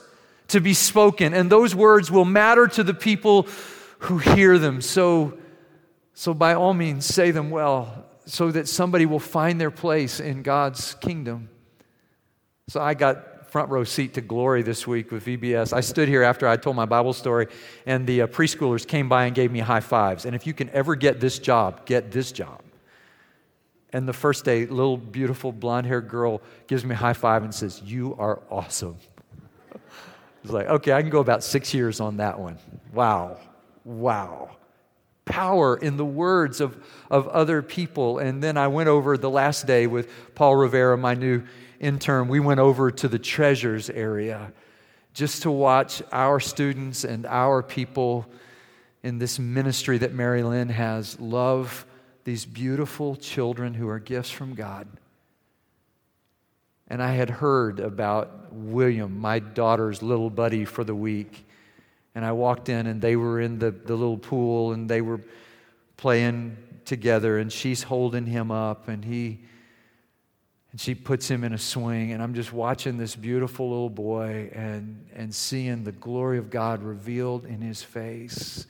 to 0.49 0.61
be 0.61 0.73
spoken, 0.73 1.33
and 1.33 1.51
those 1.51 1.73
words 1.73 2.11
will 2.11 2.25
matter 2.25 2.67
to 2.67 2.83
the 2.83 2.93
people 2.93 3.47
who 3.99 4.19
hear 4.19 4.59
them. 4.59 4.81
So, 4.81 5.37
so 6.13 6.33
by 6.33 6.53
all 6.53 6.73
means, 6.73 7.05
say 7.05 7.31
them 7.31 7.49
well 7.49 8.05
so 8.25 8.51
that 8.51 8.67
somebody 8.67 9.05
will 9.05 9.19
find 9.19 9.61
their 9.61 9.71
place 9.71 10.19
in 10.19 10.41
God's 10.41 10.95
kingdom. 10.95 11.49
So 12.67 12.81
I 12.81 12.95
got 12.95 13.49
front 13.51 13.69
row 13.69 13.83
seat 13.83 14.15
to 14.15 14.21
glory 14.21 14.63
this 14.63 14.85
week 14.85 15.11
with 15.11 15.25
VBS. 15.25 15.71
I 15.71 15.79
stood 15.79 16.09
here 16.09 16.23
after 16.23 16.47
I 16.47 16.57
told 16.57 16.75
my 16.75 16.85
Bible 16.85 17.13
story, 17.13 17.47
and 17.85 18.05
the 18.05 18.23
uh, 18.23 18.27
preschoolers 18.27 18.85
came 18.85 19.07
by 19.07 19.27
and 19.27 19.35
gave 19.35 19.51
me 19.51 19.59
high 19.59 19.79
fives. 19.79 20.25
And 20.25 20.35
if 20.35 20.45
you 20.45 20.53
can 20.53 20.69
ever 20.71 20.95
get 20.95 21.21
this 21.21 21.39
job, 21.39 21.85
get 21.85 22.11
this 22.11 22.31
job. 22.31 22.64
And 23.95 24.09
the 24.09 24.13
first 24.13 24.43
day, 24.43 24.65
little 24.65 24.97
beautiful 24.97 25.53
blonde 25.53 25.87
haired 25.87 26.09
girl 26.09 26.41
gives 26.67 26.83
me 26.83 26.95
a 26.95 26.97
high 26.97 27.13
five 27.13 27.43
and 27.43 27.55
says, 27.55 27.81
You 27.81 28.13
are 28.19 28.41
awesome. 28.51 28.97
It's 30.43 30.51
like, 30.51 30.67
okay, 30.67 30.91
I 30.91 31.01
can 31.01 31.09
go 31.09 31.21
about 31.21 31.45
six 31.45 31.73
years 31.73 32.01
on 32.01 32.17
that 32.17 32.37
one. 32.37 32.57
Wow. 32.91 33.39
Wow. 33.85 34.57
Power 35.23 35.77
in 35.77 35.95
the 35.95 36.03
words 36.03 36.59
of, 36.59 36.77
of 37.09 37.29
other 37.29 37.61
people. 37.61 38.19
And 38.19 38.43
then 38.43 38.57
I 38.57 38.67
went 38.67 38.89
over 38.89 39.17
the 39.17 39.29
last 39.29 39.65
day 39.65 39.87
with 39.87 40.09
Paul 40.35 40.57
Rivera, 40.57 40.97
my 40.97 41.13
new 41.13 41.43
intern. 41.79 42.27
We 42.27 42.41
went 42.41 42.59
over 42.59 42.91
to 42.91 43.07
the 43.07 43.17
treasures 43.17 43.89
area 43.89 44.51
just 45.13 45.43
to 45.43 45.51
watch 45.51 46.03
our 46.11 46.41
students 46.41 47.05
and 47.05 47.25
our 47.25 47.63
people 47.63 48.25
in 49.03 49.19
this 49.19 49.39
ministry 49.39 49.99
that 49.99 50.13
Mary 50.13 50.43
Lynn 50.43 50.67
has 50.67 51.17
love 51.17 51.85
these 52.25 52.43
beautiful 52.43 53.15
children 53.15 53.73
who 53.73 53.87
are 53.87 53.99
gifts 53.99 54.31
from 54.31 54.55
God. 54.55 54.87
And 56.87 57.01
I 57.01 57.13
had 57.13 57.29
heard 57.29 57.79
about 57.79 58.51
William, 58.51 59.19
my 59.19 59.39
daughter's 59.39 60.03
little 60.03 60.29
buddy 60.29 60.65
for 60.65 60.83
the 60.83 60.93
week. 60.93 61.47
And 62.13 62.25
I 62.25 62.31
walked 62.31 62.67
in, 62.67 62.87
and 62.87 63.01
they 63.01 63.15
were 63.15 63.39
in 63.39 63.59
the, 63.59 63.71
the 63.71 63.95
little 63.95 64.17
pool, 64.17 64.73
and 64.73 64.89
they 64.89 65.01
were 65.01 65.21
playing 65.97 66.57
together, 66.83 67.37
and 67.37 67.51
she's 67.51 67.83
holding 67.83 68.25
him 68.25 68.51
up, 68.51 68.87
and 68.87 69.05
he 69.05 69.39
and 70.71 70.81
she 70.81 70.93
puts 70.93 71.29
him 71.31 71.45
in 71.45 71.53
a 71.53 71.57
swing 71.57 72.11
and 72.11 72.21
i'm 72.21 72.33
just 72.33 72.51
watching 72.51 72.97
this 72.97 73.15
beautiful 73.15 73.69
little 73.69 73.89
boy 73.89 74.49
and, 74.53 75.07
and 75.15 75.33
seeing 75.33 75.85
the 75.85 75.91
glory 75.93 76.37
of 76.37 76.49
god 76.49 76.83
revealed 76.83 77.45
in 77.45 77.61
his 77.61 77.81
face 77.81 78.67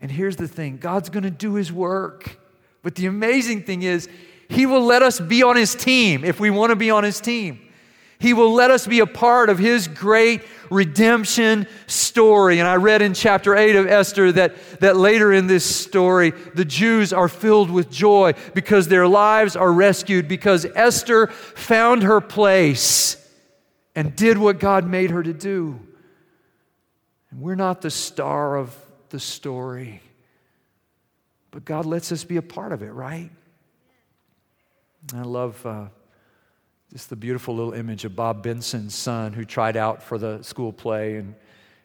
and 0.00 0.10
here's 0.10 0.36
the 0.36 0.48
thing 0.48 0.78
God's 0.78 1.08
going 1.08 1.24
to 1.24 1.30
do 1.30 1.54
his 1.54 1.72
work. 1.72 2.38
But 2.82 2.94
the 2.94 3.06
amazing 3.06 3.64
thing 3.64 3.82
is, 3.82 4.08
he 4.48 4.64
will 4.64 4.82
let 4.82 5.02
us 5.02 5.20
be 5.20 5.42
on 5.42 5.56
his 5.56 5.74
team 5.74 6.24
if 6.24 6.40
we 6.40 6.50
want 6.50 6.70
to 6.70 6.76
be 6.76 6.90
on 6.90 7.04
his 7.04 7.20
team. 7.20 7.60
He 8.20 8.32
will 8.32 8.52
let 8.52 8.70
us 8.70 8.86
be 8.86 8.98
a 8.98 9.06
part 9.06 9.48
of 9.48 9.58
his 9.58 9.86
great 9.86 10.42
redemption 10.70 11.68
story. 11.86 12.58
And 12.58 12.66
I 12.66 12.76
read 12.76 13.00
in 13.00 13.14
chapter 13.14 13.54
8 13.54 13.76
of 13.76 13.86
Esther 13.86 14.32
that, 14.32 14.80
that 14.80 14.96
later 14.96 15.32
in 15.32 15.46
this 15.46 15.64
story, 15.64 16.32
the 16.54 16.64
Jews 16.64 17.12
are 17.12 17.28
filled 17.28 17.70
with 17.70 17.90
joy 17.90 18.34
because 18.54 18.88
their 18.88 19.06
lives 19.06 19.54
are 19.54 19.72
rescued, 19.72 20.26
because 20.26 20.66
Esther 20.74 21.28
found 21.28 22.02
her 22.02 22.20
place 22.20 23.16
and 23.94 24.16
did 24.16 24.36
what 24.36 24.58
God 24.58 24.84
made 24.84 25.10
her 25.10 25.22
to 25.22 25.32
do. 25.32 25.78
And 27.30 27.40
we're 27.40 27.54
not 27.54 27.82
the 27.82 27.90
star 27.90 28.56
of 28.56 28.74
the 29.10 29.20
story. 29.20 30.00
But 31.50 31.64
God 31.64 31.86
lets 31.86 32.12
us 32.12 32.24
be 32.24 32.36
a 32.36 32.42
part 32.42 32.72
of 32.72 32.82
it, 32.82 32.90
right? 32.90 33.30
I 35.14 35.22
love 35.22 35.64
uh, 35.64 35.86
just 36.92 37.08
the 37.10 37.16
beautiful 37.16 37.54
little 37.54 37.72
image 37.72 38.04
of 38.04 38.14
Bob 38.14 38.42
Benson's 38.42 38.94
son 38.94 39.32
who 39.32 39.44
tried 39.44 39.76
out 39.76 40.02
for 40.02 40.18
the 40.18 40.42
school 40.42 40.72
play 40.72 41.16
and 41.16 41.34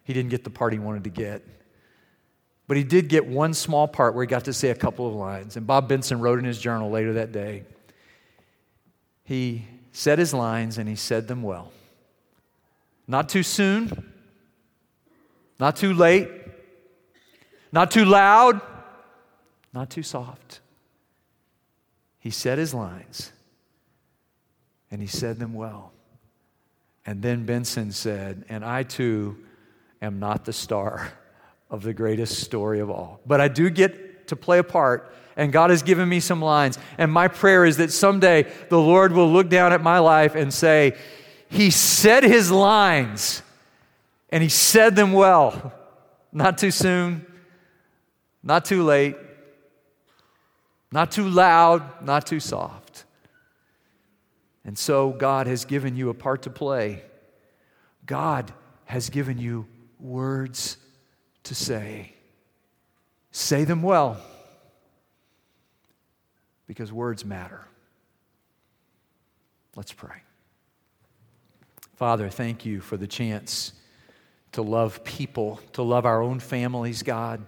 he 0.04 0.12
didn't 0.12 0.30
get 0.30 0.44
the 0.44 0.50
part 0.50 0.72
he 0.72 0.78
wanted 0.78 1.04
to 1.04 1.10
get. 1.10 1.42
But 2.66 2.76
he 2.76 2.84
did 2.84 3.08
get 3.08 3.26
one 3.26 3.54
small 3.54 3.86
part 3.86 4.14
where 4.14 4.22
he 4.22 4.26
got 4.26 4.44
to 4.44 4.52
say 4.52 4.70
a 4.70 4.74
couple 4.74 5.06
of 5.06 5.14
lines. 5.14 5.56
And 5.56 5.66
Bob 5.66 5.88
Benson 5.88 6.20
wrote 6.20 6.38
in 6.38 6.44
his 6.44 6.58
journal 6.58 6.90
later 6.90 7.14
that 7.14 7.32
day 7.32 7.64
he 9.24 9.64
said 9.92 10.18
his 10.18 10.32
lines 10.32 10.78
and 10.78 10.88
he 10.88 10.96
said 10.96 11.26
them 11.26 11.42
well. 11.42 11.72
Not 13.08 13.28
too 13.28 13.42
soon, 13.42 14.12
not 15.58 15.76
too 15.76 15.92
late, 15.92 16.30
not 17.74 17.90
too 17.90 18.04
loud, 18.04 18.60
not 19.72 19.90
too 19.90 20.04
soft. 20.04 20.60
He 22.20 22.30
said 22.30 22.56
his 22.56 22.72
lines, 22.72 23.32
and 24.92 25.00
he 25.00 25.08
said 25.08 25.40
them 25.40 25.54
well. 25.54 25.90
And 27.04 27.20
then 27.20 27.44
Benson 27.44 27.90
said, 27.90 28.44
And 28.48 28.64
I 28.64 28.84
too 28.84 29.36
am 30.00 30.20
not 30.20 30.44
the 30.44 30.52
star 30.52 31.12
of 31.68 31.82
the 31.82 31.92
greatest 31.92 32.44
story 32.44 32.78
of 32.78 32.90
all. 32.90 33.20
But 33.26 33.40
I 33.40 33.48
do 33.48 33.68
get 33.70 34.28
to 34.28 34.36
play 34.36 34.58
a 34.58 34.64
part, 34.64 35.12
and 35.36 35.52
God 35.52 35.70
has 35.70 35.82
given 35.82 36.08
me 36.08 36.20
some 36.20 36.40
lines. 36.40 36.78
And 36.96 37.10
my 37.10 37.26
prayer 37.26 37.64
is 37.64 37.78
that 37.78 37.90
someday 37.90 38.46
the 38.68 38.78
Lord 38.78 39.10
will 39.10 39.30
look 39.30 39.48
down 39.48 39.72
at 39.72 39.82
my 39.82 39.98
life 39.98 40.36
and 40.36 40.54
say, 40.54 40.96
He 41.48 41.70
said 41.70 42.22
his 42.22 42.52
lines, 42.52 43.42
and 44.30 44.44
he 44.44 44.48
said 44.48 44.94
them 44.94 45.12
well. 45.12 45.72
Not 46.32 46.58
too 46.58 46.70
soon, 46.70 47.26
not 48.44 48.66
too 48.66 48.82
late, 48.82 49.16
not 50.92 51.10
too 51.10 51.28
loud, 51.28 52.04
not 52.04 52.26
too 52.26 52.38
soft. 52.38 53.04
And 54.64 54.78
so 54.78 55.10
God 55.10 55.46
has 55.46 55.64
given 55.64 55.96
you 55.96 56.10
a 56.10 56.14
part 56.14 56.42
to 56.42 56.50
play. 56.50 57.02
God 58.06 58.52
has 58.84 59.10
given 59.10 59.38
you 59.38 59.66
words 59.98 60.76
to 61.44 61.54
say. 61.54 62.12
Say 63.32 63.64
them 63.64 63.82
well, 63.82 64.20
because 66.66 66.92
words 66.92 67.24
matter. 67.24 67.66
Let's 69.74 69.92
pray. 69.92 70.22
Father, 71.96 72.28
thank 72.28 72.64
you 72.64 72.80
for 72.80 72.96
the 72.96 73.06
chance 73.06 73.72
to 74.52 74.62
love 74.62 75.02
people, 75.02 75.60
to 75.72 75.82
love 75.82 76.06
our 76.06 76.22
own 76.22 76.38
families, 76.38 77.02
God. 77.02 77.44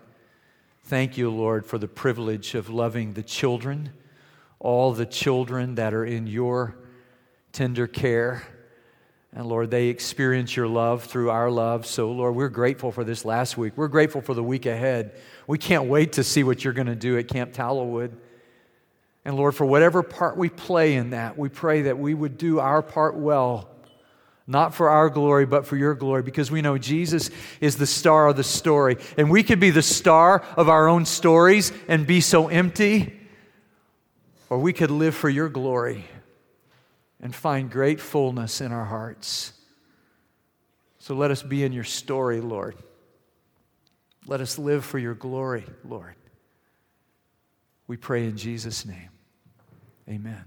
Thank 0.87 1.19
you, 1.19 1.31
Lord, 1.31 1.67
for 1.67 1.79
the 1.79 1.89
privilege 1.89 2.55
of 2.55 2.71
loving 2.71 3.15
the 3.15 3.23
children, 3.25 3.91
all 4.61 4.93
the 4.93 5.05
children 5.05 5.75
that 5.75 5.93
are 5.93 6.05
in 6.05 6.29
your 6.29 6.77
tender 7.51 7.89
care. 7.89 8.45
And 9.33 9.47
Lord, 9.47 9.73
they 9.73 9.89
experience 9.89 10.55
your 10.55 10.69
love 10.69 11.03
through 11.03 11.31
our 11.31 11.51
love. 11.51 11.87
So, 11.87 12.13
Lord, 12.13 12.37
we're 12.37 12.49
grateful 12.49 12.93
for 12.93 13.03
this 13.03 13.25
last 13.25 13.59
week. 13.59 13.73
We're 13.77 13.89
grateful 13.89 14.21
for 14.21 14.33
the 14.33 14.45
week 14.45 14.65
ahead. 14.65 15.21
We 15.49 15.59
can't 15.59 15.87
wait 15.87 16.13
to 16.13 16.23
see 16.23 16.45
what 16.45 16.63
you're 16.63 16.73
going 16.73 16.87
to 16.87 16.95
do 16.95 17.19
at 17.19 17.27
Camp 17.27 17.53
Tallowood. 17.53 18.13
And 19.25 19.35
Lord, 19.35 19.57
for 19.57 19.67
whatever 19.67 20.05
part 20.05 20.37
we 20.37 20.51
play 20.51 20.95
in 20.95 21.11
that, 21.11 21.37
we 21.37 21.49
pray 21.49 21.83
that 21.83 21.99
we 21.99 22.15
would 22.15 22.39
do 22.39 22.61
our 22.61 22.81
part 22.81 23.17
well 23.17 23.76
not 24.47 24.75
for 24.75 24.89
our 24.89 25.11
glory, 25.11 25.45
but 25.45 25.67
for 25.67 25.77
your 25.77 25.95
glory, 25.95 26.23
because 26.23 26.51
we 26.51 26.63
know 26.63 26.79
Jesus 26.79 27.31
is 27.61 27.77
the 27.77 27.87
star 27.87 28.29
of 28.29 28.37
the 28.37 28.45
story. 28.45 28.97
And 29.19 29.31
we 29.31 29.43
could 29.43 29.59
be 29.59 29.71
the 29.71 29.83
star 29.83 30.45
of 30.57 30.69
our 30.69 30.89
own 30.89 31.05
stories 31.05 31.73
and 31.89 32.07
be 32.07 32.21
so 32.21 32.49
empty, 32.49 33.19
or 34.49 34.59
we 34.59 34.73
could 34.73 34.91
live 34.91 35.15
for 35.15 35.29
your 35.29 35.49
glory 35.49 36.05
and 37.21 37.35
find 37.35 37.71
great 37.71 38.01
fullness 38.01 38.61
in 38.61 38.71
our 38.73 38.85
hearts. 38.85 39.53
So 40.99 41.15
let 41.15 41.31
us 41.31 41.43
be 41.43 41.65
in 41.65 41.73
your 41.73 41.85
story, 41.85 42.41
Lord. 42.41 42.77
Let 44.27 44.41
us 44.41 44.59
live 44.59 44.85
for 44.85 44.99
your 44.99 45.15
glory, 45.15 45.65
Lord. 45.85 46.15
We 47.87 47.97
pray 47.97 48.25
in 48.25 48.37
Jesus' 48.37 48.85
name. 48.85 49.11
Amen. 50.09 50.45